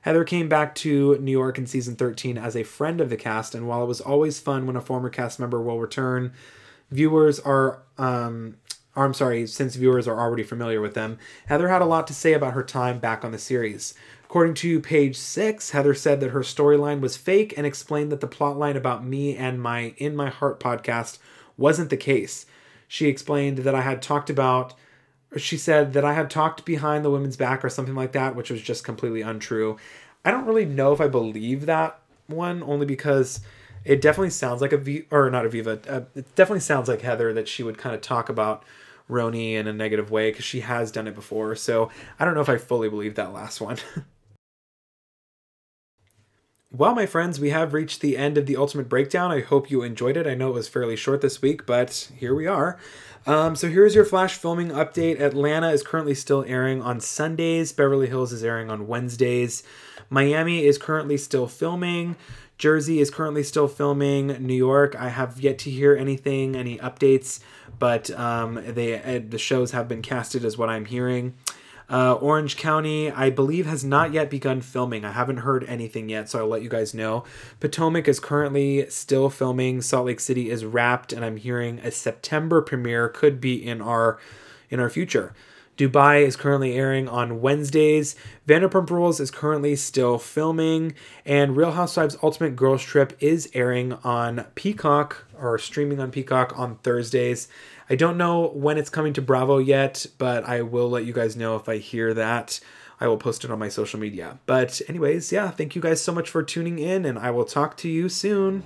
Heather 0.00 0.24
came 0.24 0.48
back 0.48 0.74
to 0.74 1.18
New 1.18 1.30
York 1.30 1.56
in 1.56 1.68
season 1.68 1.94
13 1.94 2.36
as 2.36 2.56
a 2.56 2.64
friend 2.64 3.00
of 3.00 3.10
the 3.10 3.16
cast, 3.16 3.54
and 3.54 3.68
while 3.68 3.84
it 3.84 3.86
was 3.86 4.00
always 4.00 4.40
fun 4.40 4.66
when 4.66 4.74
a 4.74 4.80
former 4.80 5.08
cast 5.08 5.38
member 5.38 5.62
will 5.62 5.78
return, 5.78 6.32
viewers 6.90 7.38
are 7.38 7.82
um, 7.96 8.56
or 8.98 9.04
I'm 9.04 9.14
sorry, 9.14 9.46
since 9.46 9.76
viewers 9.76 10.08
are 10.08 10.18
already 10.18 10.42
familiar 10.42 10.80
with 10.80 10.94
them, 10.94 11.18
Heather 11.46 11.68
had 11.68 11.82
a 11.82 11.86
lot 11.86 12.08
to 12.08 12.12
say 12.12 12.32
about 12.32 12.54
her 12.54 12.64
time 12.64 12.98
back 12.98 13.24
on 13.24 13.30
the 13.30 13.38
series. 13.38 13.94
According 14.24 14.54
to 14.54 14.80
page 14.80 15.16
six, 15.16 15.70
Heather 15.70 15.94
said 15.94 16.18
that 16.18 16.30
her 16.30 16.40
storyline 16.40 16.98
was 16.98 17.16
fake 17.16 17.54
and 17.56 17.64
explained 17.64 18.10
that 18.10 18.20
the 18.20 18.26
plotline 18.26 18.74
about 18.74 19.06
me 19.06 19.36
and 19.36 19.62
my 19.62 19.94
In 19.98 20.16
My 20.16 20.30
Heart 20.30 20.58
podcast 20.58 21.18
wasn't 21.56 21.90
the 21.90 21.96
case. 21.96 22.44
She 22.88 23.06
explained 23.06 23.58
that 23.58 23.74
I 23.74 23.82
had 23.82 24.02
talked 24.02 24.30
about, 24.30 24.74
she 25.36 25.56
said 25.56 25.92
that 25.92 26.04
I 26.04 26.14
had 26.14 26.28
talked 26.28 26.64
behind 26.64 27.04
the 27.04 27.10
women's 27.10 27.36
back 27.36 27.64
or 27.64 27.68
something 27.68 27.94
like 27.94 28.10
that, 28.12 28.34
which 28.34 28.50
was 28.50 28.60
just 28.60 28.82
completely 28.82 29.20
untrue. 29.20 29.76
I 30.24 30.32
don't 30.32 30.46
really 30.46 30.66
know 30.66 30.92
if 30.92 31.00
I 31.00 31.06
believe 31.06 31.66
that 31.66 32.00
one, 32.26 32.64
only 32.64 32.84
because 32.84 33.42
it 33.84 34.00
definitely 34.00 34.30
sounds 34.30 34.60
like 34.60 34.72
a 34.72 34.76
V, 34.76 35.04
or 35.12 35.30
not 35.30 35.44
Aviva, 35.44 35.88
uh, 35.88 36.00
it 36.16 36.34
definitely 36.34 36.60
sounds 36.60 36.88
like 36.88 37.02
Heather 37.02 37.32
that 37.32 37.46
she 37.46 37.62
would 37.62 37.78
kind 37.78 37.94
of 37.94 38.00
talk 38.00 38.28
about 38.28 38.64
RHONY 39.08 39.54
in 39.54 39.66
a 39.66 39.72
negative 39.72 40.10
way 40.10 40.30
because 40.30 40.44
she 40.44 40.60
has 40.60 40.92
done 40.92 41.08
it 41.08 41.14
before. 41.14 41.54
So 41.54 41.90
I 42.18 42.24
don't 42.24 42.34
know 42.34 42.40
if 42.40 42.48
I 42.48 42.56
fully 42.56 42.88
believe 42.88 43.14
that 43.16 43.32
last 43.32 43.60
one. 43.60 43.78
Well, 46.70 46.94
my 46.94 47.06
friends, 47.06 47.40
we 47.40 47.48
have 47.48 47.72
reached 47.72 48.02
the 48.02 48.18
end 48.18 48.36
of 48.36 48.44
the 48.44 48.58
Ultimate 48.58 48.90
Breakdown. 48.90 49.32
I 49.32 49.40
hope 49.40 49.70
you 49.70 49.82
enjoyed 49.82 50.18
it. 50.18 50.26
I 50.26 50.34
know 50.34 50.50
it 50.50 50.54
was 50.54 50.68
fairly 50.68 50.96
short 50.96 51.22
this 51.22 51.40
week, 51.40 51.64
but 51.64 52.10
here 52.14 52.34
we 52.34 52.46
are. 52.46 52.78
Um, 53.26 53.56
so 53.56 53.70
here's 53.70 53.94
your 53.94 54.04
flash 54.04 54.34
filming 54.34 54.68
update. 54.68 55.18
Atlanta 55.18 55.70
is 55.70 55.82
currently 55.82 56.14
still 56.14 56.44
airing 56.46 56.82
on 56.82 57.00
Sundays. 57.00 57.72
Beverly 57.72 58.06
Hills 58.06 58.34
is 58.34 58.44
airing 58.44 58.70
on 58.70 58.86
Wednesdays. 58.86 59.62
Miami 60.10 60.66
is 60.66 60.76
currently 60.76 61.16
still 61.16 61.46
filming. 61.46 62.16
Jersey 62.58 62.98
is 62.98 63.10
currently 63.10 63.44
still 63.44 63.68
filming. 63.68 64.26
New 64.44 64.54
York, 64.54 64.96
I 64.96 65.08
have 65.08 65.40
yet 65.40 65.58
to 65.60 65.70
hear 65.70 65.96
anything, 65.96 66.56
any 66.56 66.76
updates, 66.78 67.38
but 67.78 68.10
um, 68.10 68.60
they 68.66 69.00
uh, 69.00 69.20
the 69.26 69.38
shows 69.38 69.70
have 69.70 69.88
been 69.88 70.02
casted, 70.02 70.44
as 70.44 70.58
what 70.58 70.68
I'm 70.68 70.84
hearing. 70.84 71.34
Uh, 71.90 72.14
Orange 72.14 72.56
County, 72.56 73.10
I 73.10 73.30
believe, 73.30 73.64
has 73.64 73.82
not 73.82 74.12
yet 74.12 74.28
begun 74.28 74.60
filming. 74.60 75.06
I 75.06 75.12
haven't 75.12 75.38
heard 75.38 75.64
anything 75.64 76.10
yet, 76.10 76.28
so 76.28 76.40
I'll 76.40 76.48
let 76.48 76.62
you 76.62 76.68
guys 76.68 76.92
know. 76.92 77.24
Potomac 77.60 78.06
is 78.06 78.20
currently 78.20 78.90
still 78.90 79.30
filming. 79.30 79.80
Salt 79.80 80.06
Lake 80.06 80.20
City 80.20 80.50
is 80.50 80.66
wrapped, 80.66 81.14
and 81.14 81.24
I'm 81.24 81.38
hearing 81.38 81.78
a 81.78 81.90
September 81.90 82.60
premiere 82.60 83.08
could 83.08 83.40
be 83.40 83.54
in 83.54 83.80
our 83.80 84.18
in 84.68 84.80
our 84.80 84.90
future. 84.90 85.32
Dubai 85.78 86.22
is 86.22 86.34
currently 86.34 86.74
airing 86.74 87.08
on 87.08 87.40
Wednesdays. 87.40 88.16
Vanderpump 88.48 88.90
Rules 88.90 89.20
is 89.20 89.30
currently 89.30 89.76
still 89.76 90.18
filming, 90.18 90.94
and 91.24 91.56
Real 91.56 91.70
Housewives 91.70 92.18
Ultimate 92.20 92.56
Girls 92.56 92.82
Trip 92.82 93.16
is 93.20 93.48
airing 93.54 93.92
on 94.04 94.44
Peacock 94.56 95.24
or 95.40 95.56
streaming 95.56 96.00
on 96.00 96.10
Peacock 96.10 96.58
on 96.58 96.78
Thursdays. 96.78 97.46
I 97.88 97.94
don't 97.94 98.18
know 98.18 98.48
when 98.48 98.76
it's 98.76 98.90
coming 98.90 99.12
to 99.12 99.22
Bravo 99.22 99.58
yet, 99.58 100.04
but 100.18 100.42
I 100.44 100.62
will 100.62 100.90
let 100.90 101.04
you 101.04 101.12
guys 101.12 101.36
know 101.36 101.54
if 101.54 101.68
I 101.68 101.78
hear 101.78 102.12
that. 102.12 102.58
I 103.00 103.06
will 103.06 103.16
post 103.16 103.44
it 103.44 103.50
on 103.52 103.60
my 103.60 103.68
social 103.68 104.00
media. 104.00 104.40
But, 104.46 104.82
anyways, 104.88 105.30
yeah, 105.30 105.52
thank 105.52 105.76
you 105.76 105.80
guys 105.80 106.02
so 106.02 106.12
much 106.12 106.28
for 106.28 106.42
tuning 106.42 106.80
in, 106.80 107.04
and 107.04 107.16
I 107.16 107.30
will 107.30 107.44
talk 107.44 107.76
to 107.78 107.88
you 107.88 108.08
soon. 108.08 108.64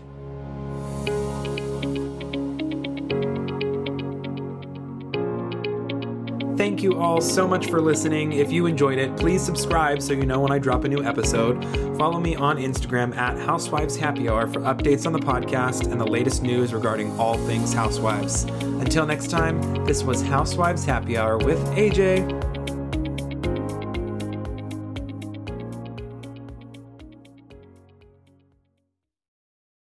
Thank 6.62 6.81
you 6.81 7.01
all 7.01 7.20
so 7.20 7.48
much 7.48 7.66
for 7.66 7.81
listening. 7.81 8.35
If 8.35 8.53
you 8.53 8.66
enjoyed 8.66 8.96
it, 8.96 9.16
please 9.16 9.42
subscribe 9.42 10.01
so 10.01 10.12
you 10.12 10.25
know 10.25 10.38
when 10.38 10.53
I 10.53 10.61
drop 10.61 10.85
a 10.85 10.88
new 10.88 11.03
episode. 11.03 11.61
Follow 11.98 12.20
me 12.20 12.37
on 12.37 12.57
Instagram 12.57 13.16
at 13.16 13.37
Housewives 13.37 13.96
Happy 13.96 14.29
Hour 14.29 14.46
for 14.46 14.61
updates 14.61 15.05
on 15.05 15.12
the 15.12 15.18
podcast 15.18 15.90
and 15.90 16.01
the 16.01 16.07
latest 16.07 16.44
news 16.44 16.72
regarding 16.72 17.18
all 17.18 17.37
things 17.48 17.72
Housewives. 17.72 18.44
Until 18.44 19.05
next 19.07 19.29
time, 19.29 19.61
this 19.85 20.05
was 20.05 20.22
Housewives 20.22 20.85
Happy 20.85 21.16
Hour 21.18 21.37
with 21.37 21.59
AJ. 21.70 22.51